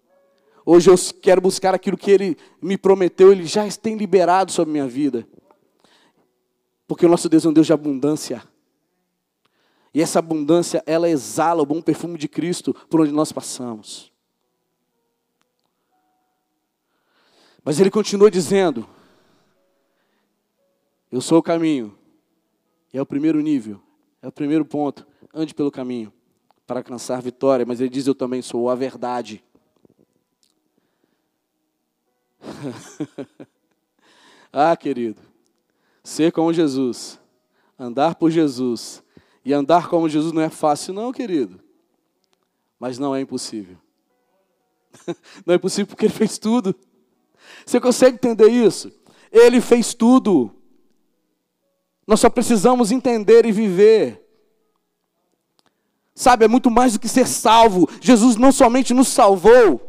[0.65, 4.87] Hoje eu quero buscar aquilo que Ele me prometeu, Ele já tem liberado sobre minha
[4.87, 5.27] vida.
[6.87, 8.43] Porque o nosso Deus é um Deus de abundância.
[9.95, 14.13] E essa abundância, ela exala o bom perfume de Cristo por onde nós passamos.
[17.69, 18.89] Mas ele continua dizendo:
[21.13, 21.95] Eu sou o caminho.
[22.91, 23.79] É o primeiro nível,
[24.23, 25.07] é o primeiro ponto.
[25.35, 26.11] Ande pelo caminho
[26.67, 27.67] para alcançar vitória.
[27.67, 29.45] Mas ele diz: Eu também sou a verdade.
[34.51, 35.21] ah, querido,
[36.03, 37.21] ser como Jesus,
[37.79, 39.05] andar por Jesus,
[39.45, 41.61] e andar como Jesus não é fácil, não, querido.
[42.81, 43.77] Mas não é impossível.
[45.45, 46.75] não é impossível porque ele fez tudo.
[47.65, 48.93] Você consegue entender isso?
[49.31, 50.55] Ele fez tudo.
[52.07, 54.25] Nós só precisamos entender e viver.
[56.15, 57.89] Sabe, é muito mais do que ser salvo.
[58.01, 59.89] Jesus não somente nos salvou,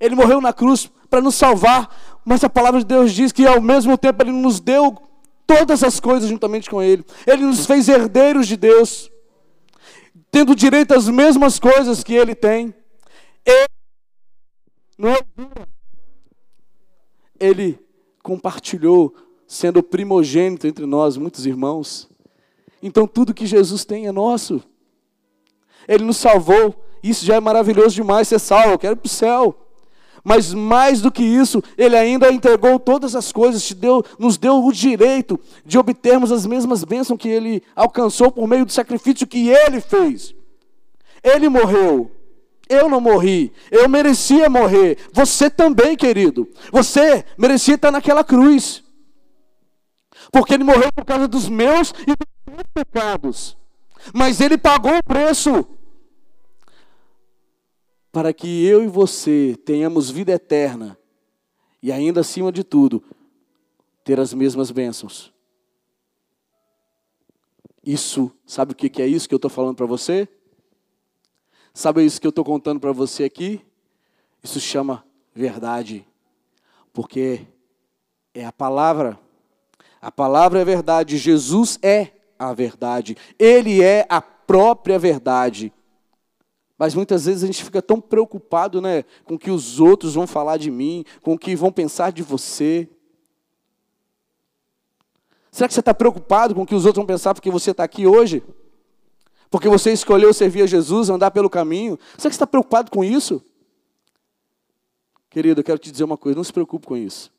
[0.00, 3.60] ele morreu na cruz para nos salvar, mas a palavra de Deus diz que ao
[3.60, 4.96] mesmo tempo ele nos deu
[5.46, 7.04] todas as coisas juntamente com ele.
[7.26, 9.10] Ele nos fez herdeiros de Deus,
[10.30, 12.74] tendo direito às mesmas coisas que ele tem.
[13.46, 13.68] Ele
[14.98, 15.18] não é
[17.38, 17.78] ele
[18.22, 19.14] compartilhou,
[19.46, 22.08] sendo primogênito entre nós, muitos irmãos.
[22.82, 24.62] Então tudo que Jesus tem é nosso.
[25.88, 26.74] Ele nos salvou.
[27.02, 28.70] Isso já é maravilhoso demais ser salvo.
[28.70, 29.64] Eu quero ir para o céu.
[30.22, 34.64] Mas mais do que isso, Ele ainda entregou todas as coisas, te deu, nos deu
[34.64, 39.50] o direito de obtermos as mesmas bênçãos que Ele alcançou por meio do sacrifício que
[39.50, 40.34] Ele fez.
[41.22, 42.10] Ele morreu
[42.68, 44.98] eu não morri, eu merecia morrer.
[45.12, 46.48] Você também, querido.
[46.72, 48.82] Você merecia estar naquela cruz.
[50.32, 53.56] Porque ele morreu por causa dos meus e dos seus pecados.
[54.12, 55.66] Mas ele pagou o preço
[58.10, 60.96] para que eu e você tenhamos vida eterna
[61.82, 63.02] e ainda acima de tudo
[64.04, 65.32] ter as mesmas bênçãos.
[67.84, 70.28] Isso, sabe o que é isso que eu estou falando para você?
[71.76, 73.60] Sabe isso que eu estou contando para você aqui?
[74.40, 76.06] Isso chama verdade,
[76.92, 77.40] porque
[78.32, 79.18] é a palavra.
[80.00, 85.72] A palavra é verdade, Jesus é a verdade, Ele é a própria verdade.
[86.78, 90.28] Mas muitas vezes a gente fica tão preocupado né, com o que os outros vão
[90.28, 92.88] falar de mim, com o que vão pensar de você.
[95.50, 97.82] Será que você está preocupado com o que os outros vão pensar porque você está
[97.82, 98.44] aqui hoje?
[99.50, 101.98] Porque você escolheu servir a Jesus, andar pelo caminho.
[102.16, 103.42] Será que você está preocupado com isso?
[105.30, 107.32] Querido, eu quero te dizer uma coisa, não se preocupe com isso.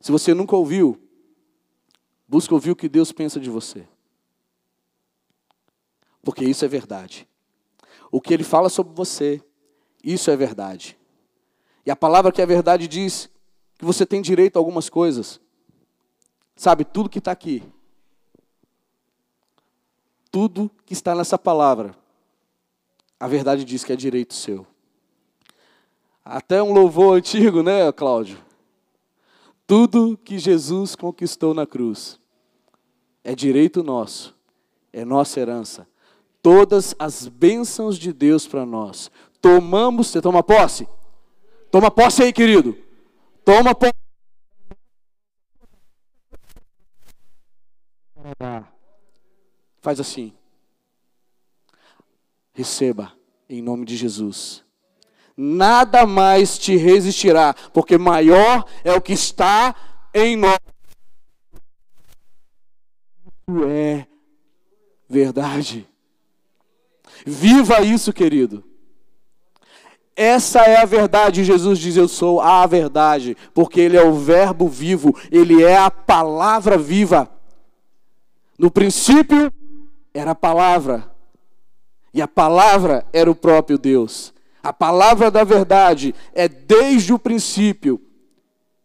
[0.00, 1.00] Se você nunca ouviu,
[2.28, 3.86] busque ouvir o que Deus pensa de você.
[6.22, 7.28] Porque isso é verdade.
[8.10, 9.42] O que Ele fala sobre você,
[10.02, 10.98] isso é verdade.
[11.84, 13.30] E a palavra que é verdade diz
[13.78, 15.40] que você tem direito a algumas coisas.
[16.56, 17.62] Sabe, tudo que está aqui
[20.36, 21.96] tudo que está nessa palavra,
[23.18, 24.66] a verdade diz que é direito seu.
[26.22, 28.36] Até um louvor antigo, né, Cláudio?
[29.66, 32.20] Tudo que Jesus conquistou na cruz
[33.24, 34.36] é direito nosso,
[34.92, 35.88] é nossa herança.
[36.42, 39.10] Todas as bênçãos de Deus para nós.
[39.40, 40.86] Tomamos, você toma posse?
[41.70, 42.76] Toma posse aí, querido.
[43.42, 43.94] Toma posse.
[49.86, 50.32] Faz assim.
[52.52, 53.12] Receba
[53.48, 54.64] em nome de Jesus.
[55.36, 59.76] Nada mais te resistirá, porque maior é o que está
[60.12, 60.58] em nós.
[63.68, 64.06] É
[65.08, 65.88] verdade.
[67.24, 68.64] Viva isso, querido.
[70.16, 71.44] Essa é a verdade.
[71.44, 75.92] Jesus diz: Eu sou a verdade, porque Ele é o Verbo vivo, Ele é a
[75.92, 77.30] palavra viva.
[78.58, 79.52] No princípio
[80.16, 81.10] era a palavra,
[82.12, 84.32] e a palavra era o próprio Deus.
[84.62, 88.00] A palavra da verdade é desde o princípio,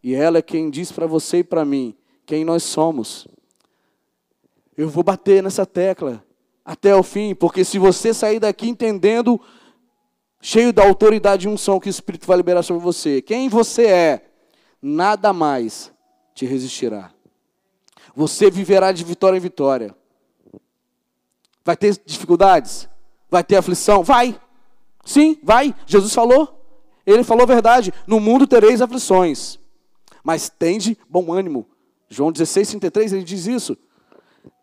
[0.04, 3.28] e ela é quem diz para você e para mim quem nós somos.
[4.76, 6.22] Eu vou bater nessa tecla
[6.66, 9.40] até o fim, porque se você sair daqui entendendo,
[10.42, 14.26] cheio da autoridade e unção que o Espírito vai liberar sobre você, quem você é,
[14.82, 15.94] nada mais
[16.36, 17.10] te resistirá.
[18.14, 20.01] Você viverá de vitória em vitória.
[21.64, 22.90] Vai ter dificuldades?
[23.30, 24.04] Vai ter aflição?
[24.04, 24.40] Vai.
[25.06, 25.76] Sim, vai.
[25.86, 26.58] Jesus falou.
[27.06, 27.94] Ele falou a verdade.
[28.06, 29.60] No mundo tereis aflições.
[30.24, 31.68] Mas tende bom ânimo.
[32.10, 33.78] João 16, 33, ele diz isso.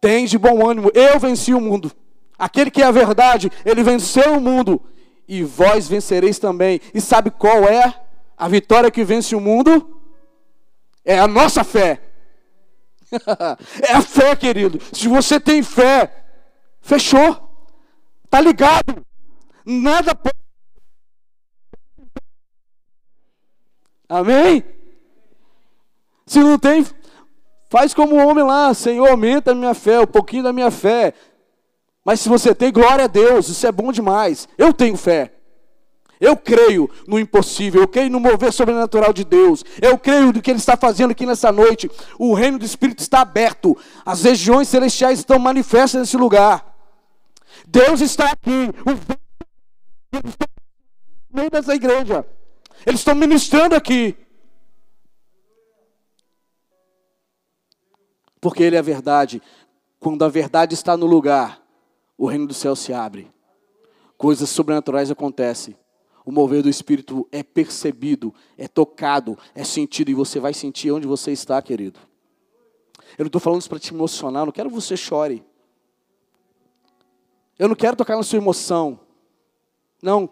[0.00, 1.90] Tem de bom ânimo, eu venci o mundo.
[2.38, 4.80] Aquele que é a verdade, ele venceu o mundo.
[5.26, 6.80] E vós vencereis também.
[6.94, 7.94] E sabe qual é
[8.36, 9.98] a vitória que vence o mundo?
[11.04, 12.00] É a nossa fé.
[13.82, 14.78] é a fé, querido.
[14.92, 16.27] Se você tem fé,
[16.88, 17.48] fechou.
[18.30, 19.06] Tá ligado?
[19.64, 20.34] Nada pode.
[24.08, 24.64] Amém?
[26.26, 26.84] Se não tem,
[27.70, 31.12] Faz como o homem lá, Senhor, aumenta a minha fé, um pouquinho da minha fé.
[32.02, 34.48] Mas se você tem, glória a Deus, isso é bom demais.
[34.56, 35.34] Eu tenho fé.
[36.18, 39.62] Eu creio no impossível, eu creio no mover sobrenatural de Deus.
[39.80, 41.90] Eu creio no que Ele está fazendo aqui nessa noite.
[42.18, 43.76] O reino do Espírito está aberto.
[44.04, 46.67] As regiões celestiais estão manifestas nesse lugar.
[47.66, 48.70] Deus está aqui.
[50.12, 50.48] Eles estão
[51.30, 52.26] no meio dessa igreja.
[52.86, 54.16] Eles estão ministrando aqui.
[58.40, 59.42] Porque Ele é a verdade.
[59.98, 61.60] Quando a verdade está no lugar,
[62.16, 63.30] o reino do céu se abre.
[64.16, 65.76] Coisas sobrenaturais acontecem.
[66.24, 71.06] O mover do Espírito é percebido, é tocado, é sentido, e você vai sentir onde
[71.06, 71.98] você está, querido.
[73.16, 75.42] Eu não estou falando isso para te emocionar, não quero que você chore.
[77.58, 79.00] Eu não quero tocar na sua emoção.
[80.00, 80.30] Não.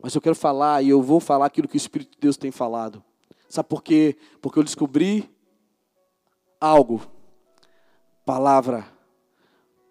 [0.00, 2.50] Mas eu quero falar, e eu vou falar aquilo que o Espírito de Deus tem
[2.50, 3.02] falado.
[3.48, 4.16] Sabe por quê?
[4.40, 5.30] Porque eu descobri
[6.60, 7.02] algo.
[8.24, 8.86] Palavra,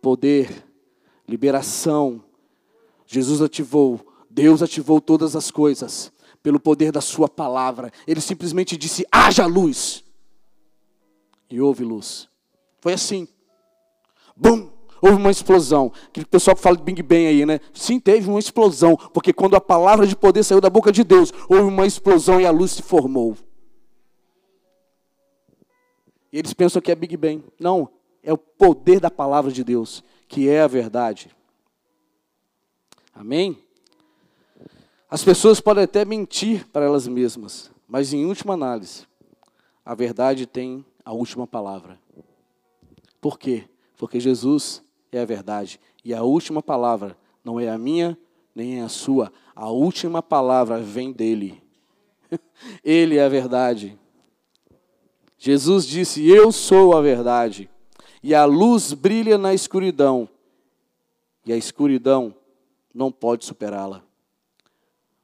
[0.01, 0.65] poder,
[1.27, 2.23] liberação.
[3.05, 6.11] Jesus ativou, Deus ativou todas as coisas
[6.41, 7.91] pelo poder da Sua palavra.
[8.07, 10.03] Ele simplesmente disse: haja luz.
[11.49, 12.29] E houve luz.
[12.79, 13.27] Foi assim.
[14.35, 14.71] Bum!
[15.01, 15.91] Houve uma explosão.
[16.07, 17.59] Aquele pessoal que fala de Big Bang aí, né?
[17.73, 18.95] Sim, teve uma explosão.
[18.95, 22.45] Porque quando a palavra de poder saiu da boca de Deus, houve uma explosão e
[22.45, 23.35] a luz se formou.
[26.31, 27.43] E eles pensam que é Big Bang.
[27.59, 27.89] Não,
[28.23, 31.35] é o poder da palavra de Deus, que é a verdade.
[33.13, 33.57] Amém?
[35.09, 39.05] As pessoas podem até mentir para elas mesmas, mas em última análise,
[39.83, 41.99] a verdade tem a última palavra.
[43.19, 43.65] Por quê?
[43.97, 44.81] Porque Jesus
[45.11, 45.79] é a verdade.
[46.03, 48.17] E a última palavra não é a minha,
[48.55, 49.31] nem é a sua.
[49.55, 51.61] A última palavra vem dele.
[52.83, 53.97] Ele é a verdade.
[55.37, 57.69] Jesus disse: Eu sou a verdade,
[58.21, 60.29] e a luz brilha na escuridão,
[61.45, 62.35] e a escuridão
[62.93, 64.03] não pode superá-la.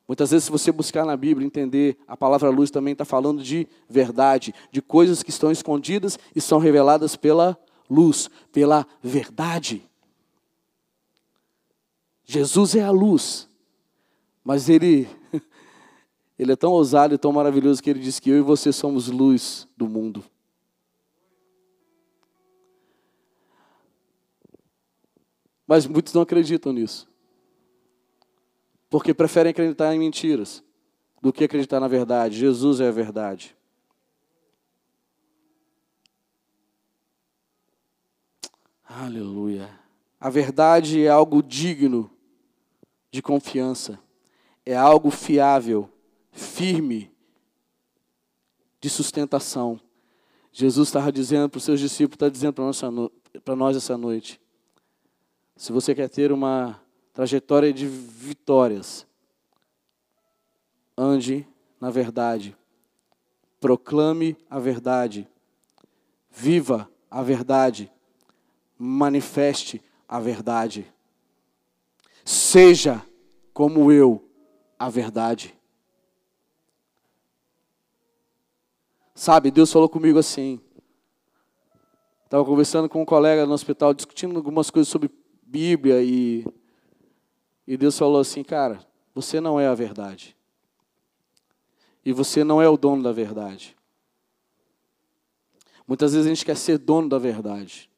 [0.07, 3.67] Muitas vezes, se você buscar na Bíblia entender, a palavra luz também está falando de
[3.89, 7.57] verdade, de coisas que estão escondidas e são reveladas pela
[7.89, 9.88] luz, pela verdade.
[12.23, 13.49] Jesus é a luz,
[14.43, 15.07] mas ele
[16.38, 19.07] ele é tão ousado e tão maravilhoso que ele diz que eu e você somos
[19.07, 20.23] luz do mundo.
[25.65, 27.07] Mas muitos não acreditam nisso.
[28.89, 30.63] Porque preferem acreditar em mentiras
[31.21, 32.38] do que acreditar na verdade.
[32.38, 33.57] Jesus é a verdade.
[38.89, 39.69] Aleluia.
[40.17, 42.09] A verdade é algo digno
[43.11, 43.99] de confiança,
[44.65, 45.89] é algo fiável
[46.31, 47.11] firme
[48.79, 49.77] de sustentação.
[50.53, 52.53] Jesus estava dizendo para os seus discípulos, está dizendo
[53.43, 54.39] para nós essa noite.
[55.57, 56.81] Se você quer ter uma
[57.11, 59.05] trajetória de vitórias,
[60.97, 61.45] ande
[61.79, 62.55] na verdade,
[63.59, 65.27] proclame a verdade,
[66.31, 67.91] viva a verdade,
[68.78, 70.91] manifeste a verdade.
[72.23, 73.03] Seja
[73.53, 74.30] como eu,
[74.78, 75.57] a verdade.
[79.15, 80.61] Sabe, Deus falou comigo assim.
[82.25, 85.09] Estava conversando com um colega no hospital, discutindo algumas coisas sobre
[85.41, 86.45] Bíblia e
[87.67, 88.80] E Deus falou assim, cara,
[89.13, 90.38] você não é a verdade.
[92.05, 93.75] E você não é o dono da verdade.
[95.86, 97.89] Muitas vezes a gente quer ser dono da verdade.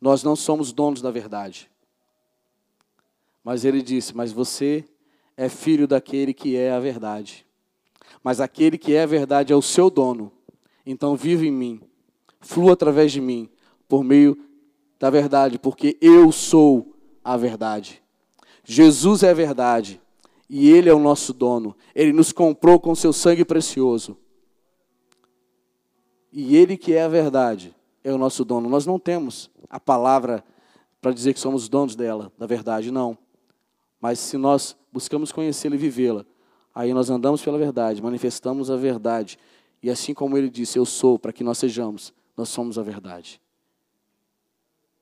[0.00, 1.70] Nós não somos donos da verdade.
[3.42, 4.84] Mas ele disse: Mas você
[5.36, 7.46] é filho daquele que é a verdade.
[8.22, 10.32] Mas aquele que é a verdade é o seu dono.
[10.84, 11.80] Então vive em mim,
[12.40, 13.48] flua através de mim,
[13.88, 14.38] por meio
[14.98, 18.02] da verdade, porque eu sou a verdade.
[18.64, 20.00] Jesus é a verdade
[20.48, 21.76] e Ele é o nosso dono.
[21.94, 24.16] Ele nos comprou com seu sangue precioso.
[26.32, 28.68] E Ele que é a verdade é o nosso dono.
[28.68, 30.44] Nós não temos a palavra
[31.00, 33.16] para dizer que somos donos dela, da verdade, não.
[34.00, 36.24] Mas se nós buscamos conhecê-la e vivê-la,
[36.74, 39.38] aí nós andamos pela verdade, manifestamos a verdade.
[39.82, 43.40] E assim como ele disse, eu sou, para que nós sejamos, nós somos a verdade.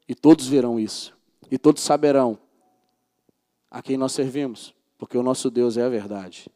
[0.08, 1.16] E todos verão isso.
[1.50, 2.38] E todos saberão
[3.70, 6.48] a quem nós servimos, porque o nosso Deus é a verdade.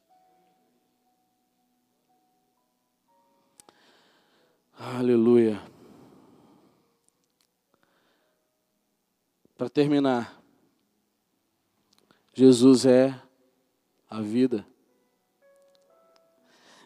[4.79, 5.61] Aleluia.
[9.59, 10.41] Para terminar,
[12.33, 13.21] Jesus é
[14.09, 14.65] a vida.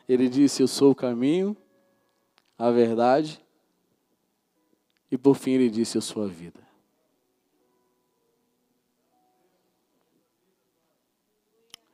[0.08, 1.54] Ele disse: Eu sou o caminho,
[2.56, 3.44] a verdade,
[5.10, 6.66] e por fim ele disse: Eu sou a vida.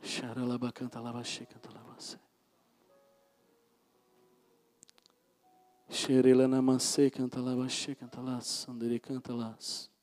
[0.00, 1.68] Xaralaba canta lava canta
[5.90, 7.40] Xerela namanse canta
[8.20, 9.97] lá, sandere canta las.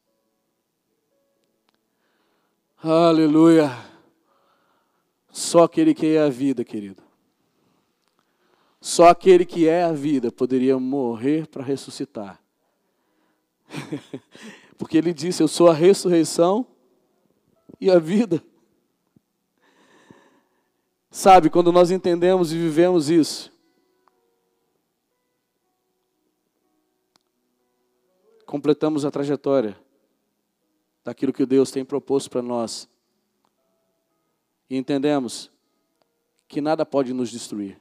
[2.88, 3.71] Aleluia.
[5.31, 7.01] Só aquele que é a vida, querido.
[8.79, 12.39] Só aquele que é a vida poderia morrer para ressuscitar.
[14.77, 16.67] Porque ele disse: Eu sou a ressurreição
[17.81, 18.39] e a vida.
[21.09, 23.51] Sabe, quando nós entendemos e vivemos isso,
[28.45, 29.75] completamos a trajetória
[31.06, 32.89] daquilo que Deus tem proposto para nós.
[34.68, 35.51] E entendemos
[36.47, 37.80] que nada pode nos destruir.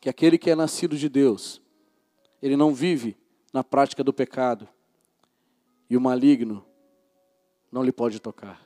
[0.00, 1.60] Que aquele que é nascido de Deus,
[2.40, 3.16] ele não vive
[3.52, 4.68] na prática do pecado.
[5.90, 6.64] E o maligno
[7.70, 8.64] não lhe pode tocar.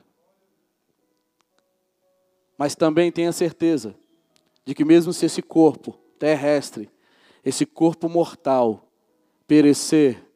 [2.55, 3.95] Mas também tenha certeza
[4.63, 6.89] de que mesmo se esse corpo terrestre,
[7.43, 8.91] esse corpo mortal
[9.47, 10.26] perecer,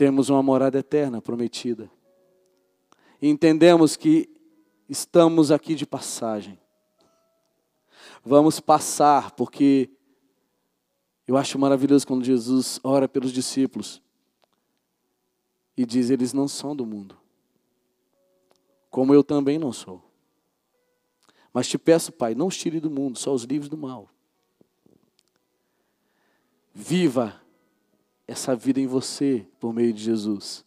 [0.00, 1.90] temos uma morada eterna prometida.
[3.20, 4.30] E entendemos que
[4.88, 6.58] estamos aqui de passagem.
[8.24, 9.90] Vamos passar, porque
[11.28, 14.00] eu acho maravilhoso quando Jesus ora pelos discípulos
[15.76, 17.18] e diz: Eles não são do mundo,
[18.88, 20.02] como eu também não sou.
[21.52, 24.08] Mas te peço, Pai, não os tire do mundo, só os livres do mal.
[26.72, 27.38] Viva
[28.30, 30.64] essa vida em você por meio de Jesus.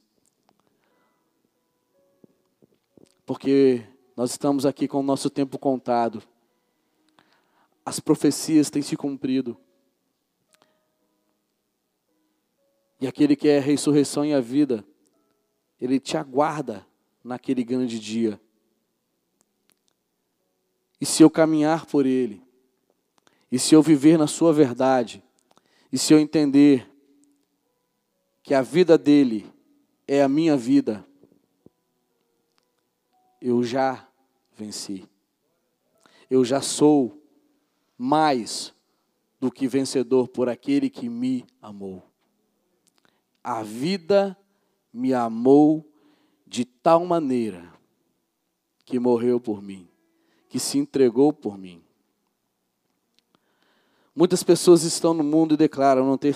[3.26, 3.88] Porque
[4.18, 6.22] nós estamos aqui com o nosso tempo contado.
[7.86, 9.58] As profecias têm se cumprido.
[13.00, 14.86] E aquele que é a ressurreição e a vida,
[15.80, 16.86] ele te aguarda
[17.24, 18.42] naquele grande dia.
[21.00, 22.44] E se eu caminhar por ele,
[23.50, 25.24] e se eu viver na sua verdade,
[25.90, 26.93] e se eu entender
[28.44, 29.50] que a vida dele
[30.06, 31.06] é a minha vida,
[33.42, 34.08] eu já
[34.56, 35.08] venci.
[36.30, 37.22] Eu já sou
[37.98, 38.74] mais
[39.40, 42.04] do que vencedor por aquele que me amou.
[43.44, 44.38] A vida
[44.92, 45.86] me amou
[46.48, 47.74] de tal maneira
[48.86, 49.88] que morreu por mim,
[50.48, 51.83] que se entregou por mim.
[54.16, 56.36] Muitas pessoas estão no mundo e declaram não ter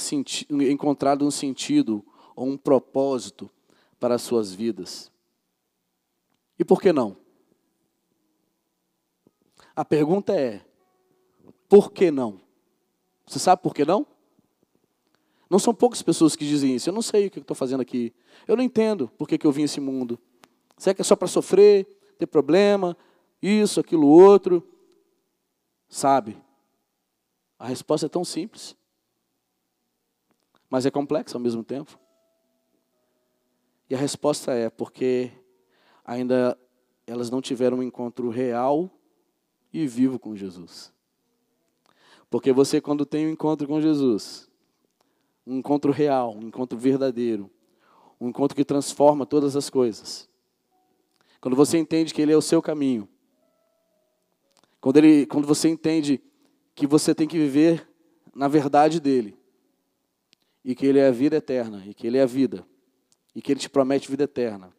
[0.49, 2.03] encontrado um sentido
[2.35, 3.49] ou um propósito
[3.99, 5.11] para as suas vidas.
[6.57, 7.15] E por que não?
[9.75, 10.65] A pergunta é:
[11.69, 12.41] por que não?
[13.27, 14.07] Você sabe por que não?
[15.49, 16.89] Não são poucas pessoas que dizem isso.
[16.89, 18.13] Eu não sei o que estou fazendo aqui.
[18.47, 20.19] Eu não entendo por que, que eu vim a esse mundo.
[20.77, 21.85] Será que é só para sofrer,
[22.17, 22.97] ter problema,
[23.41, 24.67] isso, aquilo, outro?
[25.87, 26.37] Sabe?
[27.59, 28.75] A resposta é tão simples,
[30.69, 31.97] mas é complexa ao mesmo tempo.
[33.89, 35.31] E a resposta é porque
[36.03, 36.57] ainda
[37.05, 38.91] elas não tiveram um encontro real
[39.71, 40.93] e vivo com Jesus.
[42.29, 44.49] Porque você, quando tem um encontro com Jesus,
[45.45, 47.49] um encontro real, um encontro verdadeiro,
[48.19, 50.29] um encontro que transforma todas as coisas,
[51.39, 53.07] quando você entende que Ele é o seu caminho,
[54.81, 56.21] quando, ele, quando você entende
[56.77, 57.89] que você tem que viver
[58.35, 59.35] na verdade dEle,
[60.63, 62.63] e que Ele é a vida eterna, e que Ele é a vida,
[63.33, 64.71] e que Ele te promete vida eterna,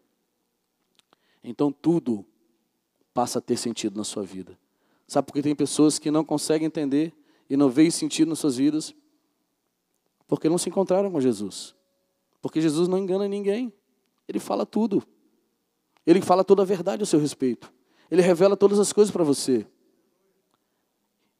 [1.43, 2.25] então tudo
[3.13, 4.57] passa a ter sentido na sua vida.
[5.09, 7.13] Sabe porque tem pessoas que não conseguem entender
[7.51, 8.95] e não veem sentido nas suas vidas
[10.29, 11.75] porque não se encontraram com Jesus.
[12.41, 13.73] Porque Jesus não engana ninguém.
[14.29, 15.03] Ele fala tudo.
[16.07, 17.73] Ele fala toda a verdade a seu respeito.
[18.11, 19.67] Ele revela todas as coisas para você.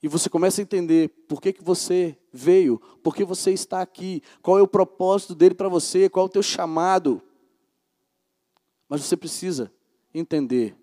[0.03, 4.23] E você começa a entender por que, que você veio, por que você está aqui,
[4.41, 7.21] qual é o propósito dele para você, qual é o teu chamado.
[8.89, 9.73] Mas você precisa
[10.15, 10.77] entender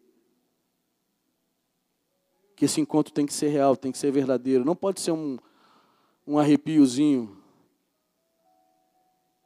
[2.55, 4.65] que esse encontro tem que ser real, tem que ser verdadeiro.
[4.65, 5.37] Não pode ser um,
[6.27, 7.37] um arrepiozinho.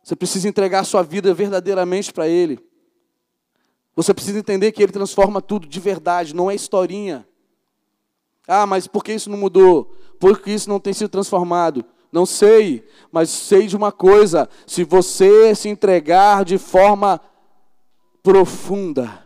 [0.03, 2.59] Você precisa entregar a sua vida verdadeiramente para Ele.
[3.95, 7.28] Você precisa entender que Ele transforma tudo de verdade, não é historinha.
[8.51, 9.95] Ah, mas por que isso não mudou?
[10.19, 11.85] Por que isso não tem sido transformado?
[12.11, 17.21] Não sei, mas sei de uma coisa: se você se entregar de forma
[18.23, 19.23] profunda,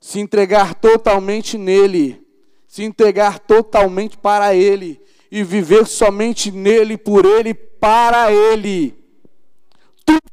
[0.00, 2.26] se entregar totalmente nele,
[2.66, 4.98] se entregar totalmente para Ele
[5.30, 8.94] e viver somente nele, por Ele, para Ele.
[10.06, 10.31] Tudo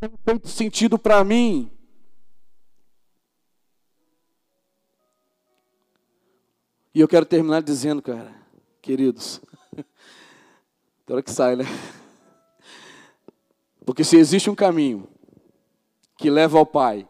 [0.00, 1.70] tem feito sentido para mim.
[6.94, 8.34] E eu quero terminar dizendo, cara,
[8.80, 9.40] queridos,
[11.04, 11.64] tem hora que sai, né?
[13.84, 15.06] Porque se existe um caminho
[16.16, 17.06] que leva ao Pai,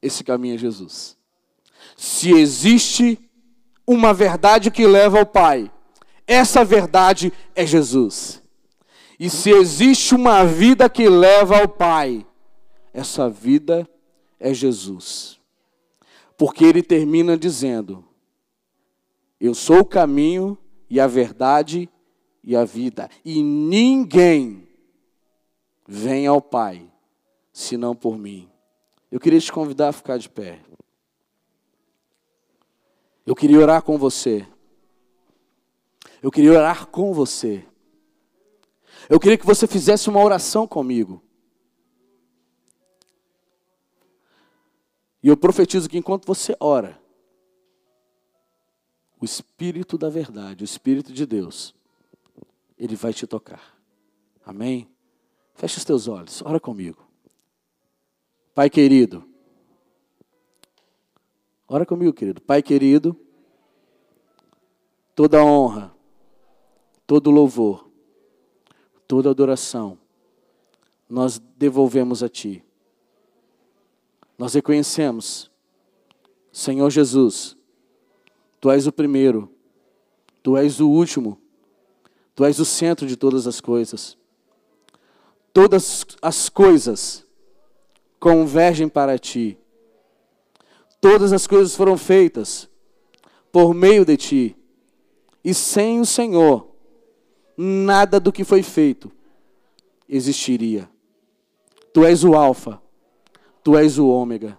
[0.00, 1.16] esse caminho é Jesus.
[1.96, 3.18] Se existe
[3.86, 5.70] uma verdade que leva ao Pai,
[6.26, 8.37] essa verdade é Jesus.
[9.18, 12.24] E se existe uma vida que leva ao Pai,
[12.92, 13.88] essa vida
[14.38, 15.40] é Jesus.
[16.36, 18.04] Porque ele termina dizendo:
[19.40, 20.56] Eu sou o caminho
[20.88, 21.88] e a verdade
[22.44, 24.68] e a vida, e ninguém
[25.86, 26.88] vem ao Pai,
[27.52, 28.48] senão por mim.
[29.10, 30.60] Eu queria te convidar a ficar de pé.
[33.26, 34.46] Eu queria orar com você.
[36.22, 37.66] Eu queria orar com você.
[39.08, 41.22] Eu queria que você fizesse uma oração comigo.
[45.22, 47.00] E eu profetizo que enquanto você ora,
[49.20, 51.74] o Espírito da verdade, o Espírito de Deus,
[52.76, 53.76] ele vai te tocar.
[54.44, 54.88] Amém?
[55.54, 57.06] Feche os teus olhos, ora comigo.
[58.54, 59.28] Pai querido,
[61.66, 62.40] ora comigo, querido.
[62.40, 63.16] Pai querido,
[65.14, 65.94] toda honra,
[67.06, 67.87] todo louvor,
[69.08, 69.98] toda adoração,
[71.08, 72.62] nós devolvemos a Ti.
[74.38, 75.50] Nós reconhecemos,
[76.52, 77.56] Senhor Jesus,
[78.60, 79.50] Tu és o primeiro,
[80.44, 81.40] Tu és o último,
[82.36, 84.16] Tu és o centro de todas as coisas
[85.58, 87.26] todas as coisas
[88.20, 89.58] convergem para ti.
[91.00, 92.68] Todas as coisas foram feitas
[93.50, 94.56] por meio de ti.
[95.42, 96.67] E sem o Senhor,
[97.58, 99.10] nada do que foi feito
[100.08, 100.88] existiria.
[101.92, 102.80] Tu és o Alfa,
[103.62, 104.56] tu és o Ômega.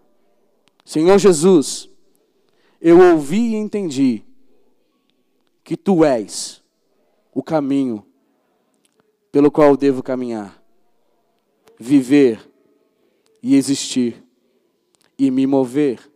[0.83, 1.89] Senhor Jesus,
[2.81, 4.23] eu ouvi e entendi
[5.63, 6.61] que tu és
[7.33, 8.05] o caminho
[9.31, 10.59] pelo qual eu devo caminhar
[11.79, 12.51] viver
[13.41, 14.21] e existir
[15.17, 16.11] e me mover.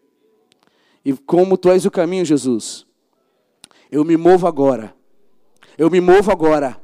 [1.06, 2.86] E como tu és o caminho, Jesus,
[3.90, 4.94] eu me movo agora.
[5.78, 6.82] Eu me movo agora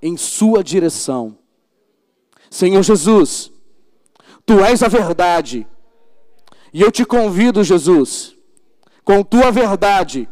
[0.00, 1.38] em sua direção.
[2.50, 3.50] Senhor Jesus,
[4.46, 5.66] tu és a verdade.
[6.72, 8.36] E eu te convido, Jesus,
[9.04, 10.28] com tua verdade,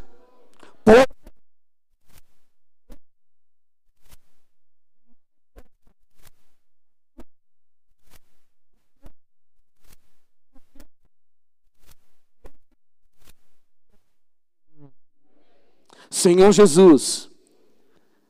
[16.23, 17.32] Senhor Jesus,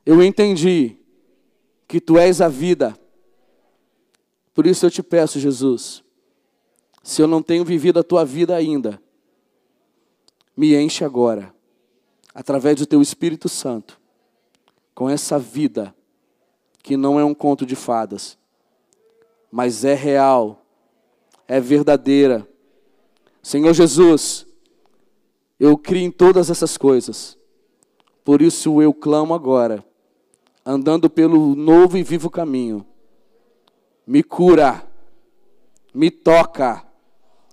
[0.04, 0.96] eu entendi
[1.86, 2.98] que tu és a vida.
[4.54, 6.02] Por isso eu te peço, Jesus,
[7.02, 9.00] se eu não tenho vivido a tua vida ainda,
[10.56, 11.54] me enche agora,
[12.34, 14.00] através do teu Espírito Santo,
[14.94, 15.94] com essa vida
[16.82, 18.36] que não é um conto de fadas,
[19.50, 20.64] mas é real,
[21.46, 22.46] é verdadeira.
[23.42, 24.46] Senhor Jesus,
[25.58, 27.38] eu crio em todas essas coisas
[28.24, 29.84] Por isso eu clamo agora,
[30.64, 32.86] andando pelo novo e vivo caminho.
[34.06, 34.86] Me cura,
[35.94, 36.84] me toca,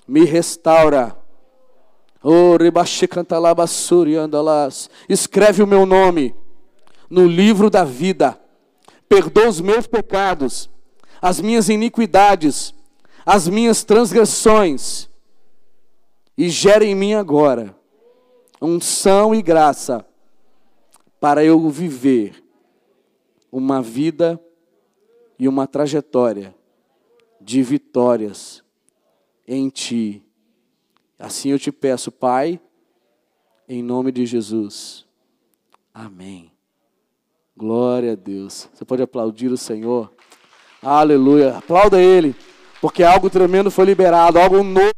[0.08, 1.18] me restaura.
[2.22, 2.58] Oh,
[5.08, 6.36] Escreve o meu nome
[7.10, 8.40] no livro da vida.
[9.08, 10.70] Perdoa os meus pecados,
[11.22, 12.74] as minhas iniquidades,
[13.26, 15.10] as minhas transgressões.
[16.38, 17.76] E gera em mim agora
[18.62, 20.06] unção e graça
[21.20, 22.44] para eu viver
[23.52, 24.40] uma vida
[25.38, 26.56] e uma trajetória
[27.40, 28.64] de vitórias
[29.48, 30.24] em Ti.
[31.18, 32.60] Assim eu te peço, Pai,
[33.68, 35.06] em nome de Jesus.
[35.94, 36.52] Amém.
[37.56, 38.70] Glória a Deus.
[38.74, 40.12] Você pode aplaudir o Senhor.
[40.82, 41.58] Aleluia.
[41.58, 42.34] Aplauda Ele,
[42.80, 44.94] porque algo tremendo foi liberado, algo novo.